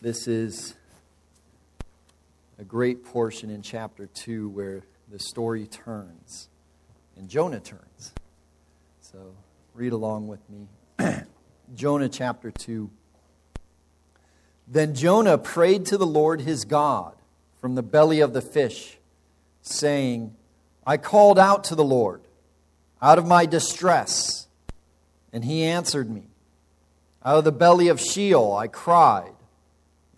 [0.00, 0.76] This is
[2.56, 6.48] a great portion in chapter 2 where the story turns
[7.16, 8.12] and Jonah turns.
[9.00, 9.34] So
[9.74, 10.68] read along with me.
[11.74, 12.88] Jonah chapter 2.
[14.68, 17.16] Then Jonah prayed to the Lord his God
[17.60, 18.98] from the belly of the fish,
[19.62, 20.32] saying,
[20.86, 22.20] I called out to the Lord
[23.02, 24.46] out of my distress,
[25.32, 26.28] and he answered me.
[27.24, 29.32] Out of the belly of Sheol I cried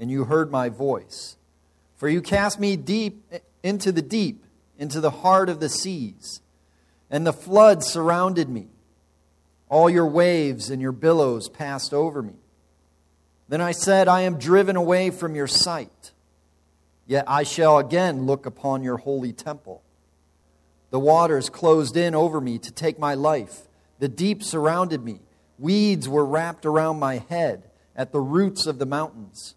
[0.00, 1.36] and you heard my voice.
[1.96, 3.30] For you cast me deep
[3.62, 4.44] into the deep,
[4.78, 6.40] into the heart of the seas,
[7.10, 8.68] and the flood surrounded me.
[9.68, 12.34] All your waves and your billows passed over me.
[13.48, 16.12] Then I said, I am driven away from your sight.
[17.06, 19.82] Yet I shall again look upon your holy temple.
[20.90, 23.68] The waters closed in over me to take my life.
[23.98, 25.20] The deep surrounded me.
[25.58, 29.56] Weeds were wrapped around my head at the roots of the mountains.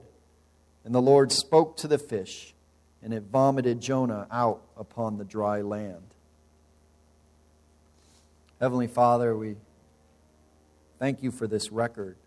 [0.91, 2.53] And the Lord spoke to the fish,
[3.01, 6.03] and it vomited Jonah out upon the dry land.
[8.59, 9.55] Heavenly Father, we
[10.99, 12.17] thank you for this record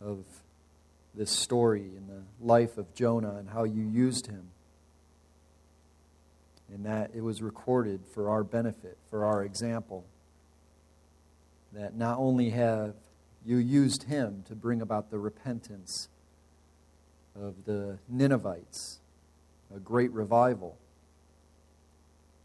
[0.00, 0.24] of
[1.14, 4.48] this story in the life of Jonah and how you used him.
[6.72, 10.06] And that it was recorded for our benefit, for our example.
[11.74, 12.94] That not only have
[13.44, 16.08] you used him to bring about the repentance
[17.40, 19.00] of the Ninevites,
[19.74, 20.78] a great revival.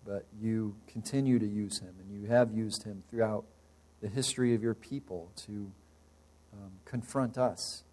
[0.06, 3.46] But you continue to use him, and you have used him throughout
[4.02, 5.72] the history of your people to
[6.54, 7.84] um, confront us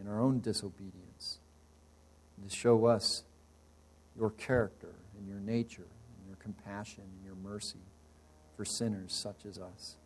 [0.00, 1.38] in our own disobedience,
[2.36, 3.24] and to show us
[4.16, 5.82] your character and your nature
[6.18, 7.80] and your compassion and your mercy
[8.56, 9.96] for sinners such as us.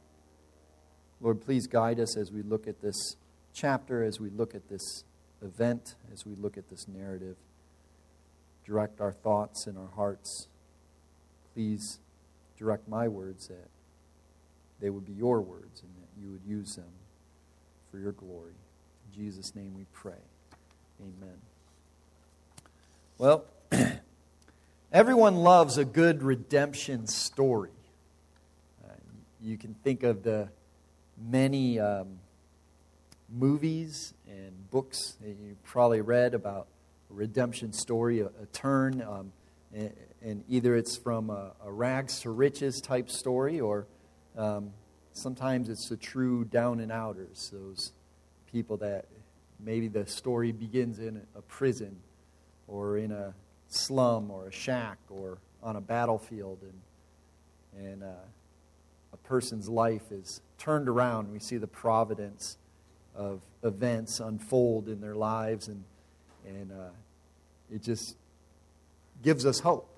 [1.21, 3.17] Lord, please guide us as we look at this
[3.53, 5.05] chapter, as we look at this
[5.43, 7.37] event as we look at this narrative.
[8.65, 10.49] Direct our thoughts and our hearts.
[11.55, 11.99] Please
[12.59, 13.69] direct my words that
[14.81, 16.93] they would be your words and that you would use them
[17.91, 18.55] for your glory.
[19.07, 20.13] In Jesus' name we pray.
[21.01, 21.37] Amen.
[23.19, 23.45] Well,
[24.93, 27.71] everyone loves a good redemption story.
[28.85, 28.93] Uh,
[29.41, 30.49] you can think of the
[31.19, 32.19] many um,
[33.29, 36.69] movies and books that you probably read about
[37.11, 39.33] a redemption story, a, a turn, um,
[39.75, 39.93] and,
[40.23, 43.87] and, either it's from a, a, rags to riches type story, or
[44.37, 44.71] um,
[45.13, 47.93] sometimes it's the true down and outers, those
[48.53, 49.07] people that
[49.59, 51.97] maybe the story begins in a prison
[52.69, 53.35] or in a
[53.69, 58.13] slum or a shack or on a battlefield, and, and uh,
[59.13, 61.33] a person's life is turned around.
[61.33, 62.57] We see the providence
[63.17, 65.83] of events unfold in their lives, and,
[66.47, 66.91] and uh,
[67.73, 68.17] it just
[69.23, 69.89] gives us hope.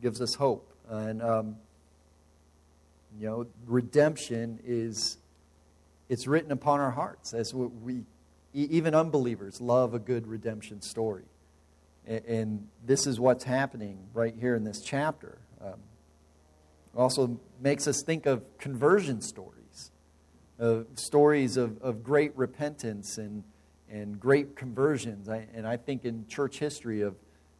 [0.00, 0.72] Gives us hope.
[0.88, 1.56] And, um,
[3.18, 5.18] you know, redemption is,
[6.08, 8.02] it's written upon our hearts as we,
[8.54, 11.24] even unbelievers love a good redemption story.
[12.06, 15.38] And, and this is what's happening right here in this chapter.
[15.60, 15.74] Um,
[16.96, 19.59] also makes us think of conversion stories
[20.94, 23.44] stories of, of great repentance and,
[23.90, 25.28] and great conversions.
[25.28, 27.14] I, and I think in church history of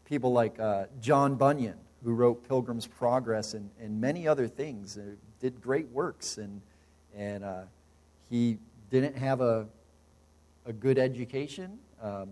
[0.05, 5.03] people like uh, John Bunyan, who wrote Pilgrim's Progress and, and many other things, uh,
[5.41, 6.37] did great works.
[6.37, 6.61] And,
[7.17, 7.63] and uh,
[8.29, 8.59] he
[8.91, 9.67] didn't have a,
[10.67, 11.79] a good education.
[12.03, 12.31] Um,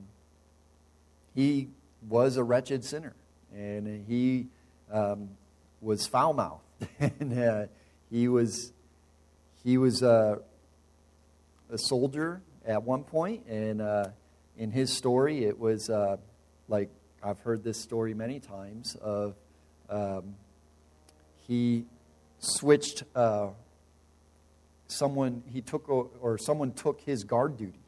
[1.35, 1.69] he
[2.09, 3.15] was a wretched sinner,
[3.55, 4.49] and he
[4.91, 5.31] um,
[5.81, 6.63] was foul mouthed.
[7.01, 7.67] and uh,
[8.11, 8.73] he was,
[9.65, 10.37] he was uh,
[11.71, 14.09] a soldier at one point, and uh,
[14.57, 16.17] in his story, it was uh,
[16.69, 16.91] like
[17.23, 19.35] I've heard this story many times of
[19.89, 20.35] um,
[21.47, 21.85] he
[22.39, 23.49] switched uh,
[24.87, 27.81] someone he took or someone took his guard duty.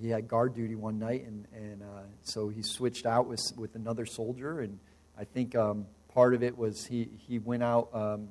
[0.00, 3.74] He had guard duty one night, and and uh, so he switched out with with
[3.74, 4.78] another soldier, and
[5.18, 7.88] I think um, part of it was he he went out.
[7.92, 8.28] Um,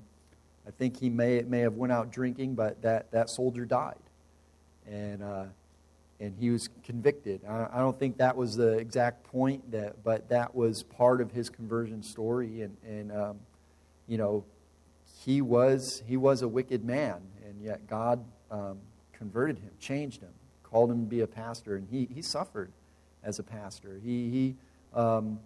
[0.68, 3.96] I think he may may have went out drinking, but that that soldier died
[4.90, 5.46] and uh,
[6.24, 7.42] and he was convicted.
[7.46, 11.32] I, I don't think that was the exact point, that, but that was part of
[11.32, 12.62] his conversion story.
[12.62, 13.40] And, and um,
[14.08, 14.46] you know,
[15.26, 18.78] he was, he was a wicked man, and yet God um,
[19.12, 20.32] converted him, changed him,
[20.64, 22.72] called him to be a pastor, and he, he suffered
[23.22, 24.00] as a pastor.
[24.02, 24.56] He, he
[24.94, 25.40] um,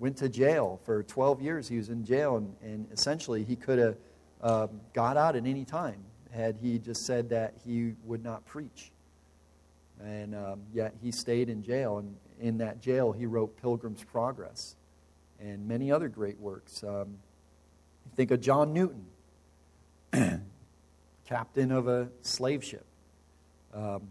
[0.00, 1.68] went to jail for 12 years.
[1.68, 3.96] He was in jail, and, and essentially he could have
[4.40, 6.02] um, got out at any time
[6.34, 8.90] had he just said that he would not preach.
[10.02, 14.74] And um, yet he stayed in jail, and in that jail he wrote Pilgrim's Progress
[15.40, 16.82] and many other great works.
[16.82, 17.18] Um,
[18.16, 19.06] think of John Newton,
[21.26, 22.86] captain of a slave ship.
[23.72, 24.08] Um,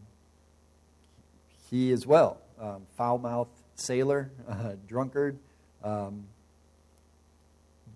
[1.69, 5.37] he as well, um, foul mouthed sailor, uh, drunkard,
[5.83, 6.25] um,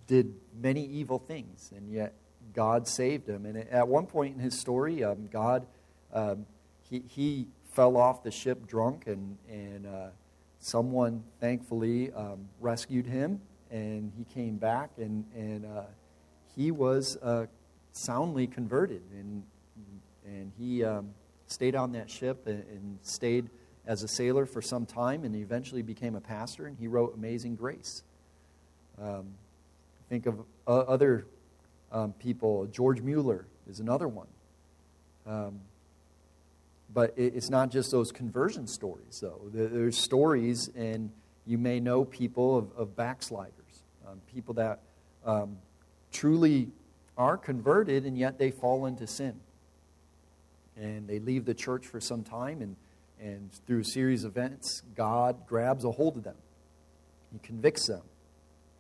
[0.08, 2.14] did many evil things, and yet
[2.54, 3.46] God saved him.
[3.46, 5.66] And at one point in his story, um, God,
[6.14, 6.46] um,
[6.90, 10.08] he, he fell off the ship drunk, and, and uh,
[10.60, 13.40] someone thankfully um, rescued him,
[13.70, 15.84] and he came back, and, and uh,
[16.56, 17.46] he was uh,
[17.92, 19.04] soundly converted.
[19.12, 19.44] And,
[20.26, 21.10] and he um,
[21.48, 23.50] stayed on that ship and, and stayed
[23.86, 27.56] as a sailor for some time and eventually became a pastor, and he wrote Amazing
[27.56, 28.04] Grace.
[29.02, 29.28] Um,
[30.10, 31.26] think of uh, other
[31.92, 32.66] um, people.
[32.68, 34.28] George Mueller is another one.
[35.26, 35.60] Um,
[36.94, 39.42] but it, it's not just those conversion stories, though.
[39.54, 41.12] There, there's stories, and
[41.46, 44.80] you may know people of, of backsliders, um, people that
[45.26, 45.58] um,
[46.12, 46.70] truly
[47.18, 49.40] are converted, and yet they fall into sin.
[50.76, 52.76] And they leave the church for some time, and
[53.20, 56.36] and through a series of events, God grabs a hold of them.
[57.32, 58.04] He convicts them.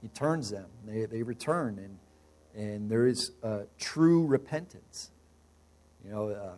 [0.01, 0.67] He turns them.
[0.85, 1.79] They, they return.
[1.79, 1.97] And,
[2.57, 5.11] and there is uh, true repentance.
[6.03, 6.55] You know, uh,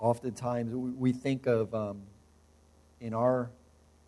[0.00, 2.02] oftentimes we think of, um,
[3.00, 3.50] in our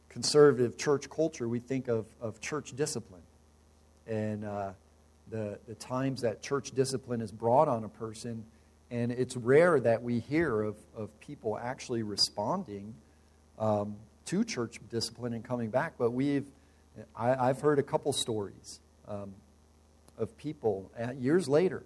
[0.08, 3.22] conservative church culture, we think of, of church discipline.
[4.08, 4.72] And uh,
[5.30, 8.44] the, the times that church discipline is brought on a person
[8.90, 12.92] and it's rare that we hear of, of people actually responding
[13.56, 13.94] um,
[14.24, 15.92] to church discipline and coming back.
[15.96, 16.46] But we've,
[17.14, 19.32] I, have heard a couple stories um,
[20.20, 21.82] of people at, years later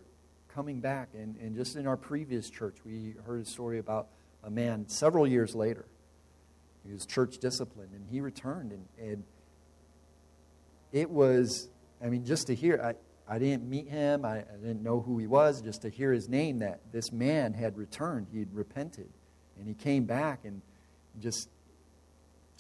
[0.55, 1.09] coming back.
[1.15, 4.09] And, and just in our previous church, we heard a story about
[4.43, 5.87] a man several years later.
[6.87, 8.73] He was church disciplined, and he returned.
[8.73, 9.25] And, and
[10.93, 11.69] it was,
[12.05, 14.25] I mean, just to hear, I, I didn't meet him.
[14.25, 15.63] I, I, didn't know who he was.
[15.63, 18.27] Just to hear his name, that this man had returned.
[18.33, 19.09] He had repented.
[19.59, 20.61] And he came back and
[21.21, 21.49] just,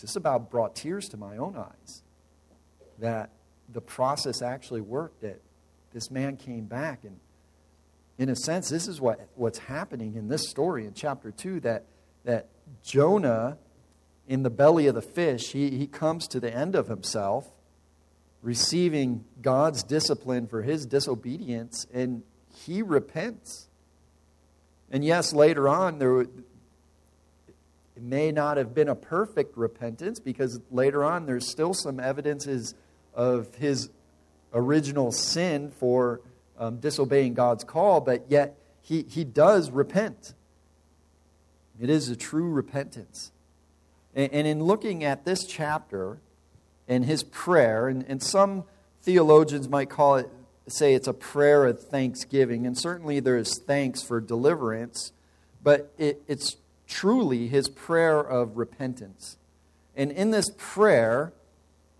[0.01, 2.03] just about brought tears to my own eyes.
[2.99, 3.31] That
[3.73, 5.41] the process actually worked, that
[5.95, 7.05] this man came back.
[7.05, 7.19] And
[8.19, 11.87] in a sense, this is what, what's happening in this story in chapter 2 that,
[12.25, 12.49] that
[12.83, 13.57] Jonah,
[14.29, 17.51] in the belly of the fish, he, he comes to the end of himself
[18.43, 22.23] receiving God's discipline for his disobedience, and
[22.55, 23.69] he repents.
[24.91, 26.29] And yes, later on, there it
[27.97, 32.75] may not have been a perfect repentance because later on there's still some evidences
[33.15, 33.89] of his
[34.55, 36.21] original sin for
[36.59, 40.35] um, disobeying God's call, but yet he, he does repent.
[41.81, 43.33] It is a true repentance.
[44.15, 46.19] And, and in looking at this chapter,
[46.87, 48.65] and his prayer, and, and some
[49.03, 50.29] theologians might call it,
[50.67, 55.13] say it's a prayer of thanksgiving, and certainly there is thanks for deliverance,
[55.63, 59.37] but it, it's truly his prayer of repentance.
[59.97, 61.33] And in this prayer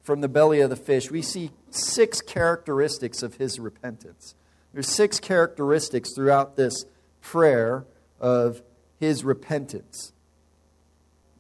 [0.05, 4.37] from the belly of the fish, we see six characteristics of his repentance.
[4.73, 6.85] There's six characteristics throughout this
[7.21, 7.87] prayer
[8.21, 8.63] of
[9.01, 10.13] his repentance.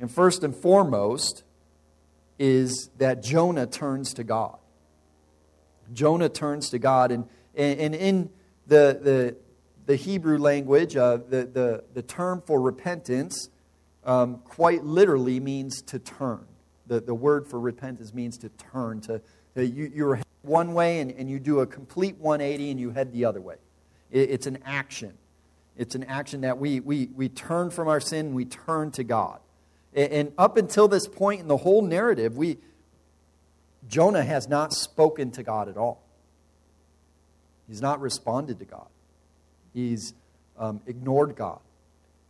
[0.00, 1.44] And first and foremost,
[2.38, 4.56] is that Jonah turns to God.
[5.92, 7.12] Jonah turns to God.
[7.12, 8.30] And, and in
[8.66, 9.36] the, the,
[9.86, 13.50] the Hebrew language, uh, the, the, the term for repentance
[14.04, 16.46] um, quite literally means to turn.
[16.86, 19.00] The, the word for repentance means to turn.
[19.02, 19.20] To,
[19.54, 23.12] to you, you're one way and, and you do a complete 180 and you head
[23.12, 23.56] the other way.
[24.10, 25.14] It, it's an action.
[25.76, 29.40] It's an action that we, we, we turn from our sin, we turn to God.
[29.94, 32.58] And up until this point in the whole narrative, we,
[33.88, 36.02] Jonah has not spoken to God at all.
[37.68, 38.88] He's not responded to God.
[39.72, 40.14] He's
[40.58, 41.60] um, ignored God.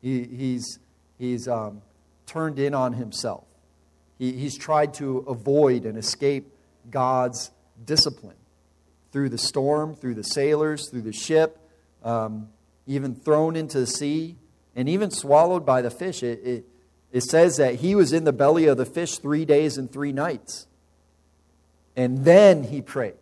[0.00, 0.78] He, he's
[1.18, 1.82] he's um,
[2.26, 3.44] turned in on himself.
[4.18, 6.52] He, he's tried to avoid and escape
[6.90, 7.50] God's
[7.84, 8.36] discipline
[9.12, 11.58] through the storm, through the sailors, through the ship,
[12.02, 12.48] um,
[12.86, 14.36] even thrown into the sea,
[14.76, 16.22] and even swallowed by the fish.
[16.22, 16.64] It, it,
[17.12, 20.12] it says that he was in the belly of the fish three days and three
[20.12, 20.66] nights.
[21.96, 23.14] And then he prayed.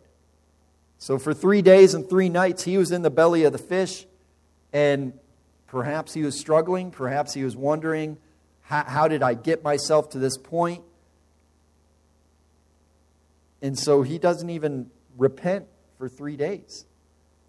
[0.97, 4.07] So for three days and three nights, he was in the belly of the fish,
[4.71, 5.13] and
[5.67, 8.17] perhaps he was struggling, perhaps he was wondering,
[8.63, 10.83] how, how did I get myself to this point?
[13.61, 15.67] And so he doesn't even repent
[15.97, 16.85] for three days.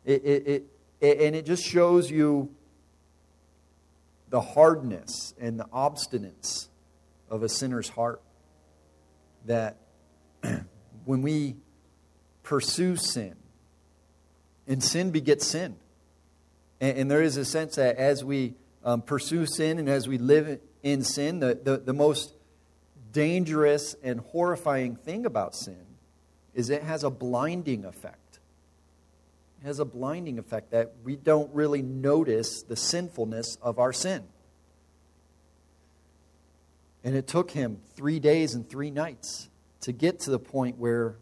[0.04, 0.64] It, it,
[1.00, 2.54] it, and it just shows you
[4.28, 6.68] the hardness and the obstinance
[7.28, 8.20] of a sinner's heart.
[9.46, 9.76] That
[11.04, 11.56] when we
[12.42, 13.34] pursue sin,
[14.66, 15.76] and sin begets sin.
[16.80, 18.54] And, and there is a sense that as we
[18.84, 22.34] um, pursue sin and as we live in sin, the, the, the most
[23.10, 25.86] dangerous and horrifying thing about sin
[26.52, 28.38] is it has a blinding effect
[29.60, 34.24] It has a blinding effect that we don't really notice the sinfulness of our sin.
[37.02, 39.48] And it took him three days and three nights
[39.80, 41.16] to get to the point where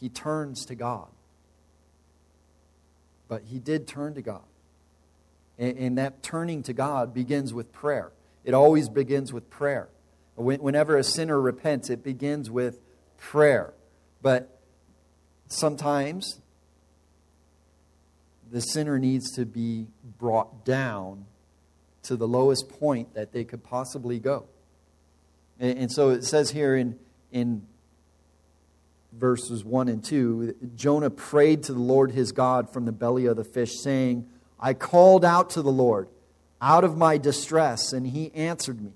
[0.00, 1.08] he turns to God.
[3.28, 4.44] But he did turn to God.
[5.58, 8.12] And, and that turning to God begins with prayer.
[8.44, 9.88] It always begins with prayer.
[10.36, 12.80] Whenever a sinner repents, it begins with
[13.18, 13.74] prayer.
[14.20, 14.58] But
[15.46, 16.40] sometimes
[18.50, 19.86] the sinner needs to be
[20.18, 21.26] brought down
[22.04, 24.46] to the lowest point that they could possibly go.
[25.60, 26.98] And, so it says here in,
[27.30, 27.66] in
[29.12, 33.36] verses 1 and 2 Jonah prayed to the Lord his God from the belly of
[33.36, 34.26] the fish, saying,
[34.58, 36.08] I called out to the Lord
[36.62, 38.92] out of my distress, and he answered me.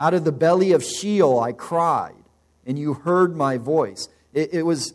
[0.00, 2.24] Out of the belly of Sheol I cried,
[2.66, 4.08] and you heard my voice.
[4.32, 4.94] It, it was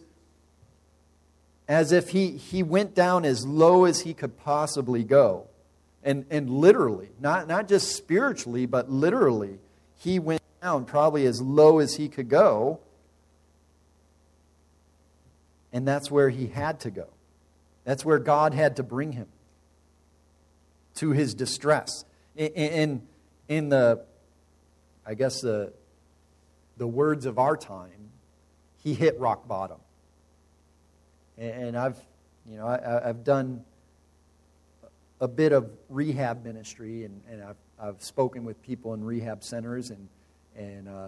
[1.68, 5.46] as if he, he went down as low as he could possibly go.
[6.04, 9.60] And, and literally, not, not just spiritually, but literally,
[10.00, 12.80] he went down probably as low as he could go.
[15.72, 17.08] And that's where he had to go.
[17.84, 19.28] That's where God had to bring him
[20.98, 22.06] to his distress.
[22.36, 23.02] In,
[23.48, 24.04] in, the,
[25.06, 25.74] I guess, the,
[26.78, 28.12] the words of our time,
[28.84, 29.80] he hit rock bottom.
[31.38, 31.98] And I've,
[32.50, 33.64] you know, I, have done
[35.20, 39.92] a bit of rehab ministry, and, and I've, I've spoken with people in rehab centers
[39.92, 40.08] and,
[40.56, 41.08] and uh,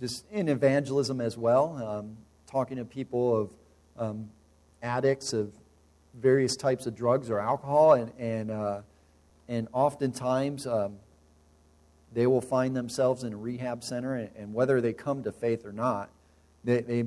[0.00, 2.16] just in evangelism as well, um,
[2.46, 3.50] talking to people of
[3.98, 4.30] um,
[4.82, 5.52] addicts of
[6.14, 8.80] various types of drugs or alcohol, and, and, uh,
[9.48, 10.96] and oftentimes um,
[12.12, 15.64] they will find themselves in a rehab center, and, and whether they come to faith
[15.64, 16.10] or not,
[16.64, 17.04] they, they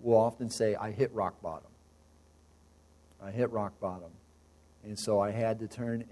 [0.00, 1.70] will often say, I hit rock bottom.
[3.22, 4.10] I hit rock bottom.
[4.84, 6.04] And so I had to turn,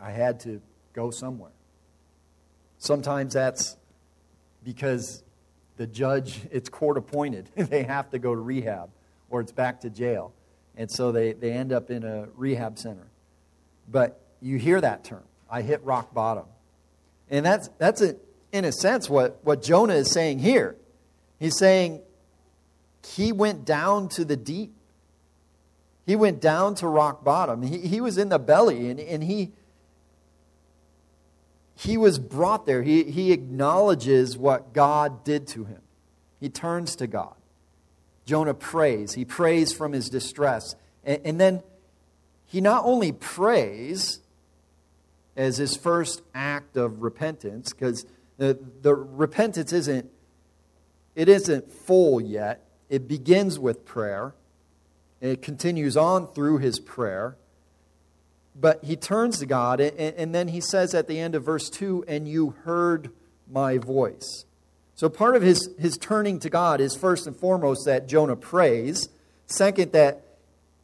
[0.00, 0.60] I had to
[0.92, 1.50] go somewhere.
[2.78, 3.76] Sometimes that's
[4.64, 5.22] because
[5.76, 7.48] the judge, it's court appointed.
[7.56, 8.90] they have to go to rehab
[9.30, 10.32] or it's back to jail.
[10.76, 13.06] And so they, they end up in a rehab center.
[13.88, 16.44] But you hear that term I hit rock bottom.
[17.30, 18.16] And that's, that's a,
[18.52, 20.76] in a sense what, what Jonah is saying here.
[21.38, 22.00] He's saying
[23.06, 24.72] he went down to the deep.
[26.06, 27.62] He went down to rock bottom.
[27.62, 29.52] He, he was in the belly, and, and he,
[31.76, 32.82] he was brought there.
[32.82, 35.82] He, he acknowledges what God did to him.
[36.40, 37.34] He turns to God.
[38.24, 39.14] Jonah prays.
[39.14, 40.74] He prays from his distress.
[41.04, 41.62] And, and then
[42.46, 44.20] he not only prays
[45.36, 48.06] as his first act of repentance, because
[48.38, 50.10] the, the repentance isn't,
[51.14, 52.64] it isn't full yet.
[52.88, 54.34] It begins with prayer.
[55.20, 57.36] And it continues on through his prayer.
[58.54, 61.70] But he turns to God, and, and then he says at the end of verse
[61.70, 63.10] 2 And you heard
[63.50, 64.44] my voice.
[64.94, 69.08] So part of his, his turning to God is first and foremost that Jonah prays.
[69.46, 70.22] Second, that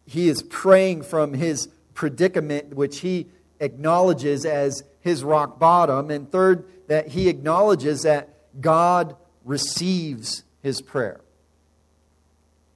[0.07, 3.27] he is praying from his predicament, which he
[3.61, 6.11] acknowledges as his rock bottom.
[6.11, 8.29] And third, that he acknowledges that
[8.61, 11.21] God receives his prayer.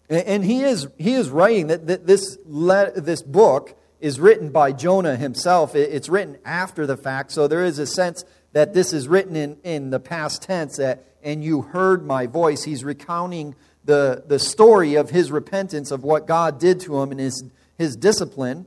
[0.09, 5.75] And he is, he is writing that this, this book is written by Jonah himself.
[5.75, 9.57] It's written after the fact, so there is a sense that this is written in,
[9.63, 12.65] in the past tense, that, and you heard my voice.
[12.65, 17.21] He's recounting the, the story of his repentance, of what God did to him and
[17.21, 17.45] his,
[17.79, 18.67] his discipline.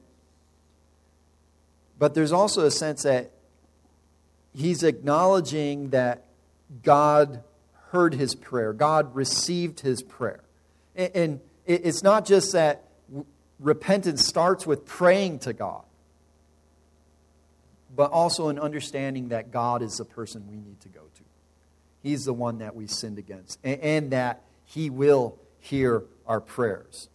[1.97, 3.31] But there's also a sense that
[4.53, 6.25] he's acknowledging that
[6.83, 7.43] God
[7.91, 10.41] heard his prayer, God received his prayer.
[10.95, 12.83] And it's not just that
[13.59, 15.83] repentance starts with praying to God,
[17.95, 21.21] but also an understanding that God is the person we need to go to.
[22.03, 27.09] He's the one that we sinned against, and, that He will hear our prayers.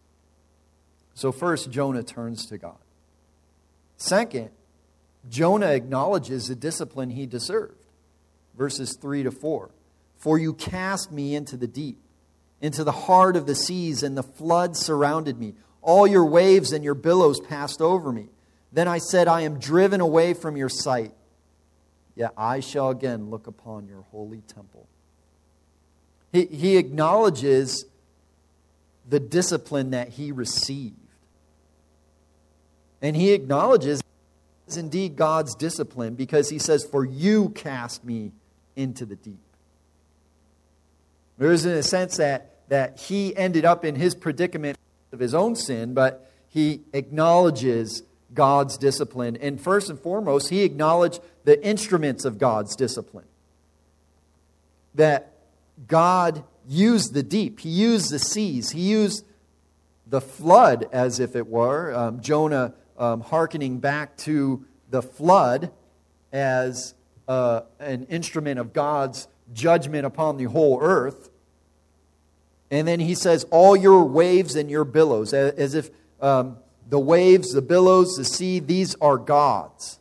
[1.14, 2.78] So, first, Jonah turns to God.
[3.98, 4.50] Second,
[5.28, 7.86] Jonah acknowledges the discipline he deserved.
[8.56, 9.70] Verses 3 to 4.
[10.16, 11.98] For you cast me into the deep,
[12.60, 15.54] into the heart of the seas, and the flood surrounded me.
[15.82, 18.28] All your waves and your billows passed over me.
[18.72, 21.12] Then I said, I am driven away from your sight.
[22.14, 24.86] Yet I shall again look upon your holy temple.
[26.32, 27.86] He, he acknowledges
[29.08, 30.96] the discipline that he received.
[33.02, 34.02] And he acknowledges
[34.70, 38.32] is indeed God's discipline because he says, For you cast me
[38.76, 39.40] into the deep.
[41.38, 44.78] There is, in a sense, that, that he ended up in his predicament
[45.12, 48.02] of his own sin, but he acknowledges
[48.34, 49.36] God's discipline.
[49.36, 53.24] And first and foremost, he acknowledged the instruments of God's discipline.
[54.94, 55.32] That
[55.86, 59.24] God used the deep, he used the seas, he used
[60.06, 61.94] the flood, as if it were.
[61.94, 65.72] Um, Jonah um, hearkening back to the flood
[66.32, 66.94] as
[67.26, 71.30] uh, an instrument of God's judgment upon the whole earth.
[72.70, 75.90] And then he says, All your waves and your billows, as if
[76.20, 79.98] um, the waves, the billows, the sea, these are God's.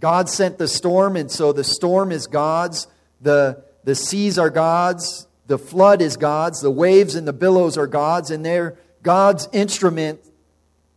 [0.00, 2.88] God sent the storm, and so the storm is God's.
[3.20, 5.28] The, the seas are God's.
[5.46, 6.60] The flood is God's.
[6.60, 10.20] The waves and the billows are God's, and they're God's instrument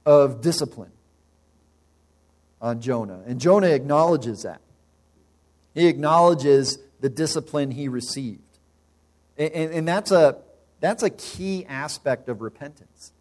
[0.07, 0.93] of discipline
[2.61, 3.19] on Jonah.
[3.27, 4.61] And Jonah acknowledges that.
[5.73, 8.39] He acknowledges the discipline he received.
[9.37, 10.37] And, and, and that's, a,
[10.79, 13.11] that's a key aspect of repentance.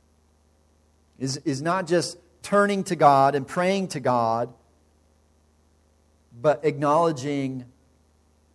[1.18, 4.54] Is, is not just turning to God and praying to God,
[6.40, 7.64] but acknowledging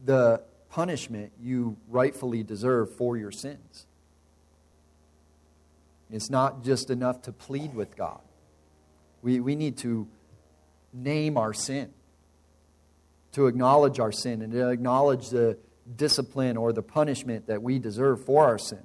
[0.06, 3.88] the punishment you rightfully deserve for your sins.
[6.12, 8.19] It's not just enough to plead with God.
[9.21, 10.08] We, we need to
[10.93, 11.91] name our sin,
[13.34, 15.58] to acknowledge our sin, and to acknowledge the
[15.95, 18.84] discipline or the punishment that we deserve for our sin.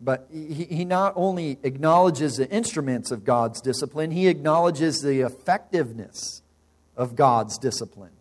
[0.00, 6.42] But he, he not only acknowledges the instruments of God's discipline, he acknowledges the effectiveness
[6.96, 8.12] of God's discipline.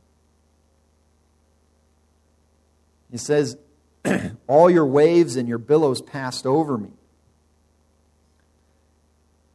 [3.12, 3.58] He says,
[4.48, 6.97] All your waves and your billows passed over me.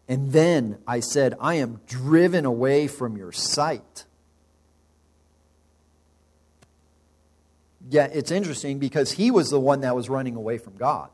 [0.08, 4.04] And then I said, I am driven away from your sight.
[7.88, 11.10] Yeah, it's interesting because he was the one that was running away from God.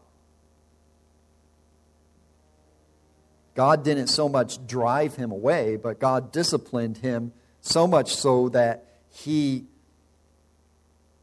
[3.54, 8.84] God didn't so much drive him away, but God disciplined him so much so that
[9.10, 9.64] he,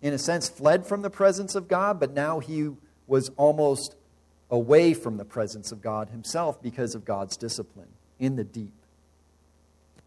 [0.01, 2.71] in a sense, fled from the presence of God, but now he
[3.07, 3.94] was almost
[4.49, 8.73] away from the presence of God himself because of God's discipline in the deep.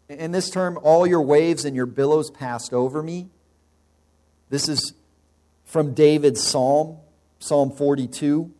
[0.07, 3.29] In this term, all your waves and your billows passed over me.
[4.49, 4.93] This is
[5.65, 6.97] from David's psalm,
[7.37, 8.51] Psalm 42.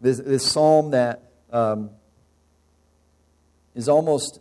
[0.00, 1.90] This, this psalm that um,
[3.74, 4.40] is almost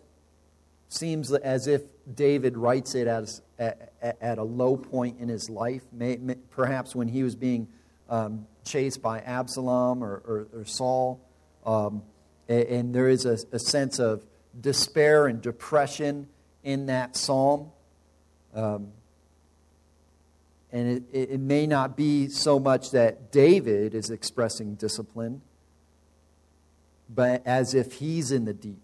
[0.90, 5.84] seems as if David writes it as, at, at a low point in his life,
[5.94, 7.68] may, may, perhaps when he was being
[8.12, 11.20] um, chased by Absalom or, or, or Saul.
[11.66, 12.04] Um,
[12.48, 14.24] and, and, there is a, a, sense of
[14.60, 16.28] despair and depression
[16.64, 17.72] in that psalm.
[18.54, 18.90] Um,
[20.72, 25.42] and it, it may not be so much that David is expressing discipline,
[27.10, 28.82] but as if he's in the deep.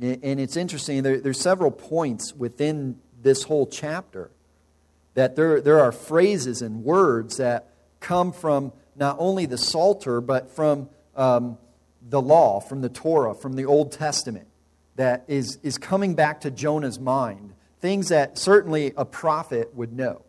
[0.00, 4.30] And it's interesting, there, there's several points within this whole chapter
[5.14, 7.68] that there, there are phrases and words that
[8.00, 11.58] come from not only the Psalter, but from um,
[12.08, 14.48] the law, from the Torah, from the Old Testament,
[14.96, 17.54] that is, is coming back to Jonah's mind.
[17.80, 20.22] Things that certainly a prophet would know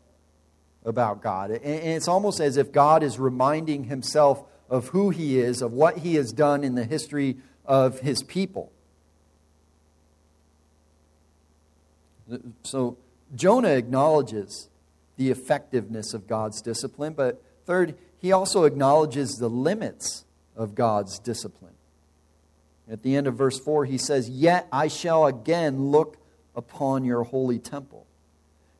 [0.86, 1.52] about God.
[1.52, 6.00] And it's almost as if God is reminding himself of who he is, of what
[6.00, 8.72] he has done in the history of his people.
[12.64, 12.98] So
[13.36, 14.70] Jonah acknowledges
[15.18, 21.74] the effectiveness of God's discipline, but Third, he also acknowledges the limits of God's discipline.
[22.90, 26.18] At the end of verse 4, he says, Yet I shall again look
[26.56, 28.06] upon your holy temple.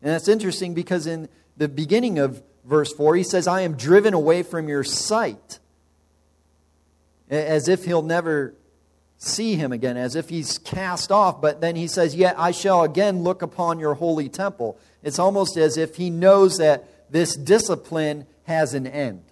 [0.02, 4.14] And that's interesting because in the beginning of verse 4, he says, I am driven
[4.14, 5.60] away from your sight.
[7.30, 8.54] As if he'll never
[9.18, 11.40] see him again, as if he's cast off.
[11.40, 14.78] But then he says, Yet I shall again look upon your holy temple.
[15.04, 19.24] It's almost as if he knows that this discipline has an end.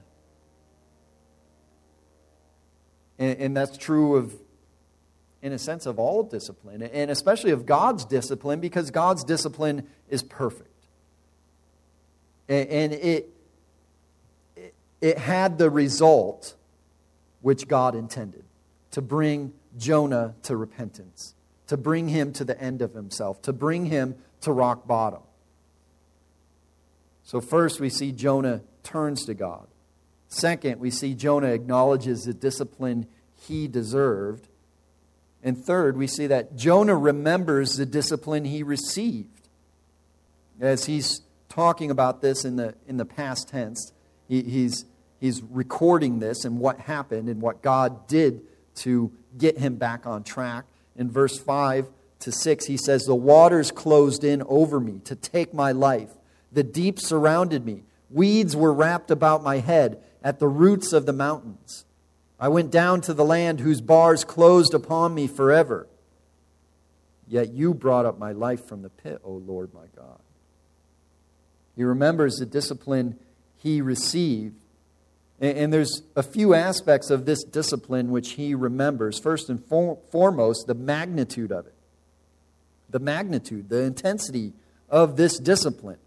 [3.17, 4.33] And, and that's true of,
[5.41, 10.23] in a sense, of all discipline, and especially of God's discipline, because God's discipline is
[10.23, 10.67] perfect.
[12.49, 13.29] And, and it,
[14.55, 16.55] it, it had the result
[17.41, 18.43] which God intended
[18.91, 21.33] to bring Jonah to repentance,
[21.67, 25.21] to bring him to the end of himself, to bring him to rock bottom.
[27.23, 29.67] So, first, we see Jonah turns to God.
[30.27, 34.47] Second, we see Jonah acknowledges the discipline he deserved.
[35.43, 39.27] And third, we see that Jonah remembers the discipline he received.
[40.59, 43.91] As he's talking about this in the, in the past tense,
[44.27, 44.85] he, he's,
[45.19, 48.41] he's recording this and what happened and what God did
[48.75, 50.65] to get him back on track.
[50.95, 51.87] In verse 5
[52.19, 56.11] to 6, he says, The waters closed in over me to take my life,
[56.51, 57.83] the deep surrounded me.
[58.09, 61.85] Weeds were wrapped about my head at the roots of the mountains.
[62.39, 65.87] I went down to the land whose bars closed upon me forever.
[67.27, 70.19] Yet you brought up my life from the pit, O Lord my God.
[71.75, 73.17] He remembers the discipline
[73.55, 74.55] he received.
[75.39, 79.17] And there's a few aspects of this discipline which he remembers.
[79.17, 79.63] First and
[80.11, 81.73] foremost, the magnitude of it.
[82.89, 84.53] The magnitude, the intensity
[84.89, 85.97] of this discipline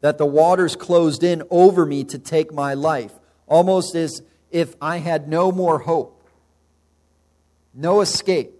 [0.00, 3.12] that the waters closed in over me to take my life,
[3.46, 6.26] almost as if I had no more hope,
[7.74, 8.52] no escape.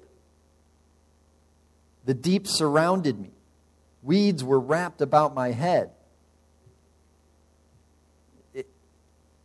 [2.05, 3.31] The deep surrounded me,
[4.03, 5.91] weeds were wrapped about my head.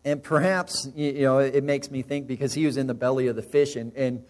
[0.05, 3.35] and perhaps, you know, it makes me think because he was in the belly of
[3.35, 4.23] the fish and, and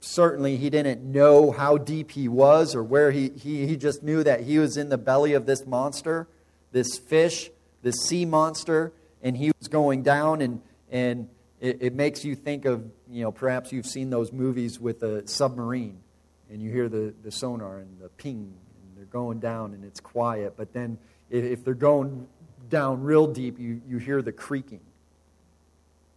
[0.00, 4.22] certainly he didn't know how deep he was or where he, he, he just knew
[4.24, 6.26] that he was in the belly of this monster
[6.72, 7.50] this fish,
[7.82, 11.28] this sea monster, and he was going down, and, and
[11.60, 15.26] it, it makes you think of, you know, perhaps you've seen those movies with a
[15.26, 15.98] submarine,
[16.50, 20.00] and you hear the, the sonar and the ping, and they're going down, and it's
[20.00, 20.98] quiet, but then
[21.30, 22.26] if, they're going
[22.68, 24.80] down real deep, you, you hear the creaking.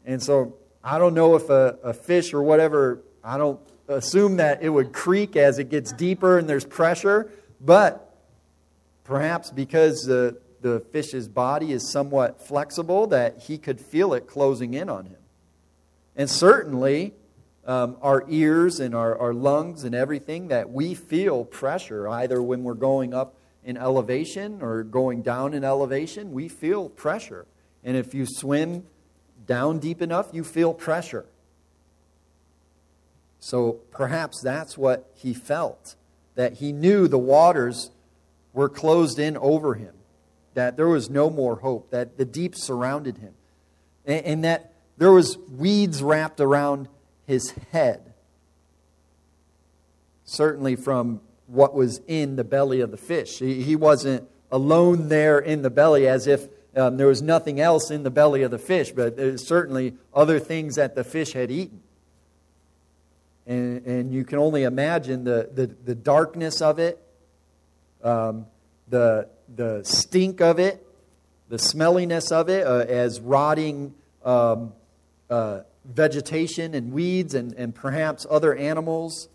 [0.06, 4.64] And so I don't know if a, a fish or whatever, I don't assume that
[4.64, 8.13] it would creak as it gets deeper and there's pressure, but
[9.04, 14.74] perhaps because the, the fish's body is somewhat flexible, that he could feel it closing
[14.74, 15.18] in on him.
[16.16, 17.14] And certainly,
[17.66, 22.64] um, our ears and our, our lungs and everything, that we feel pressure either when
[22.64, 27.46] we're going up in elevation or going down in elevation, we feel pressure.
[27.84, 28.86] And if you swim
[29.46, 31.26] down deep enough, you feel pressure.
[33.40, 35.96] So perhaps that's what he felt,
[36.36, 37.92] that he knew the waters
[38.54, 39.94] were closed in over him,
[40.54, 43.34] that there was no more hope, that the deep surrounded him,
[44.06, 46.88] and, and that there was weeds wrapped around
[47.26, 48.14] his head.
[50.24, 53.40] Certainly from what was in the belly of the fish.
[53.40, 57.92] He, he wasn't alone there in the belly as if um, there was nothing else
[57.92, 61.52] in the belly of the fish, but there's certainly other things that the fish had
[61.52, 61.82] eaten.
[63.46, 67.03] And, and you can only imagine the, the, the darkness of it,
[68.04, 68.46] um,
[68.90, 70.86] the, the stink of it,
[71.50, 74.74] the smelliness of it uh, as rotting um,
[75.30, 79.30] uh, vegetation and weeds and, and perhaps other animals,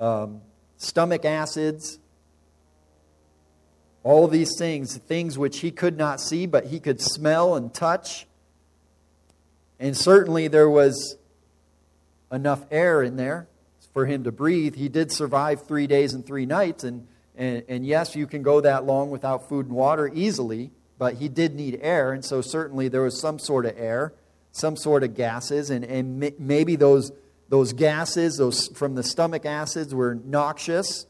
[0.00, 0.40] um,
[0.76, 1.98] stomach acids,
[4.02, 8.26] all these things, things which he could not see, but he could smell and touch.
[9.80, 11.16] And certainly there was
[12.30, 13.48] enough air in there
[13.92, 14.76] for him to breathe.
[14.76, 17.06] He did survive three days and three nights, and
[17.38, 21.28] and, and yes, you can go that long without food and water easily, but he
[21.28, 24.12] did need air, and so certainly there was some sort of air,
[24.50, 27.12] some sort of gases, and, and maybe those,
[27.48, 31.06] those gases those from the stomach acids were noxious.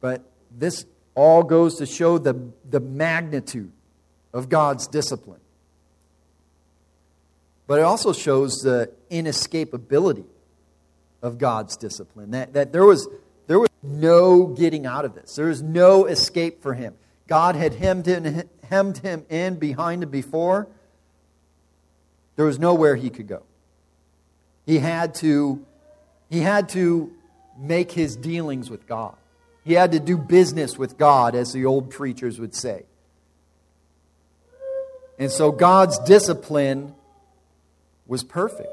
[0.00, 3.70] But this all goes to show the, the magnitude
[4.32, 5.40] of God's discipline.
[7.68, 10.24] But it also shows the inescapability
[11.22, 12.30] of God's discipline.
[12.32, 13.08] That, that there, was,
[13.46, 16.94] there was no getting out of this, there was no escape for him.
[17.26, 20.68] God had hemmed, in, hemmed him in behind and before.
[22.36, 23.42] There was nowhere he could go.
[24.64, 25.64] He had to,
[26.28, 27.12] he had to
[27.58, 29.16] make his dealings with God.
[29.64, 32.84] He had to do business with God, as the old preachers would say.
[35.18, 36.94] And so God's discipline
[38.06, 38.68] was perfect.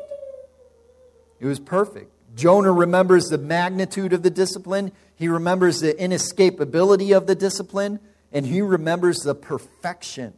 [1.39, 7.27] It was perfect Jonah remembers the magnitude of the discipline, he remembers the inescapability of
[7.27, 7.99] the discipline,
[8.31, 10.33] and he remembers the perfection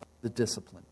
[0.00, 0.84] of the discipline.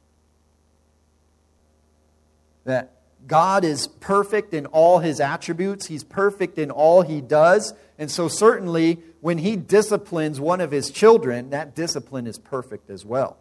[2.64, 2.92] That
[3.26, 7.72] God is perfect in all his attributes, he's perfect in all he does.
[7.98, 13.04] And so, certainly, when he disciplines one of his children, that discipline is perfect as
[13.04, 13.36] well.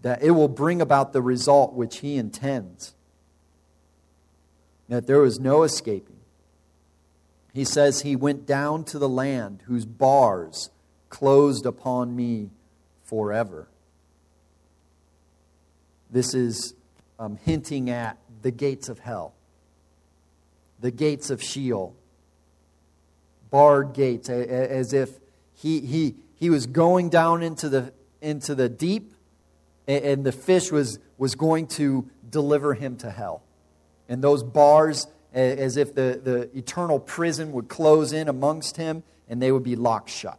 [0.00, 2.94] That it will bring about the result which he intends.
[4.88, 6.16] That there was no escaping.
[7.52, 10.70] He says, He went down to the land whose bars
[11.08, 12.50] closed upon me
[13.04, 13.68] forever.
[16.10, 16.74] This is
[17.18, 19.34] um, hinting at the gates of hell,
[20.80, 21.94] the gates of Sheol,
[23.50, 25.10] barred gates, as if
[25.54, 29.14] he, he, he was going down into the, into the deep
[29.86, 33.42] and the fish was, was going to deliver him to hell.
[34.12, 39.40] And those bars, as if the, the eternal prison would close in amongst him and
[39.40, 40.38] they would be locked shut.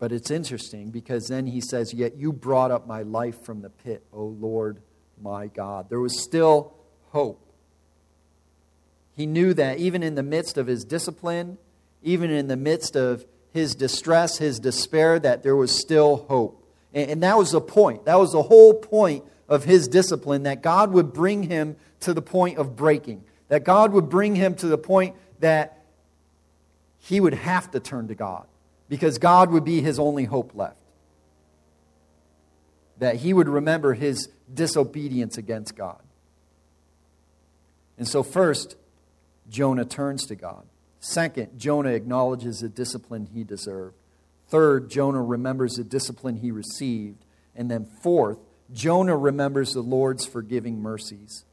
[0.00, 3.70] But it's interesting because then he says, Yet you brought up my life from the
[3.70, 4.82] pit, O Lord
[5.22, 5.88] my God.
[5.88, 6.74] There was still
[7.10, 7.52] hope.
[9.14, 11.56] He knew that even in the midst of his discipline,
[12.02, 16.59] even in the midst of his distress, his despair, that there was still hope.
[16.92, 18.06] And, that was the point.
[18.06, 22.22] That was the whole point of his discipline, that God would bring him to the
[22.22, 25.84] point of breaking, that God would bring him to the point that
[26.98, 28.46] he would have to turn to God
[28.88, 30.76] because God would be his only hope left.
[32.98, 36.00] That he would remember his disobedience against God.
[37.96, 38.76] And so, first,
[39.48, 40.64] Jonah turns to God.
[41.00, 43.94] Second, Jonah acknowledges the discipline he deserved.
[44.50, 47.24] Third, Jonah remembers the discipline he received.
[47.56, 48.38] And then, fourth,
[48.72, 51.44] Jonah remembers the Lord's forgiving mercies.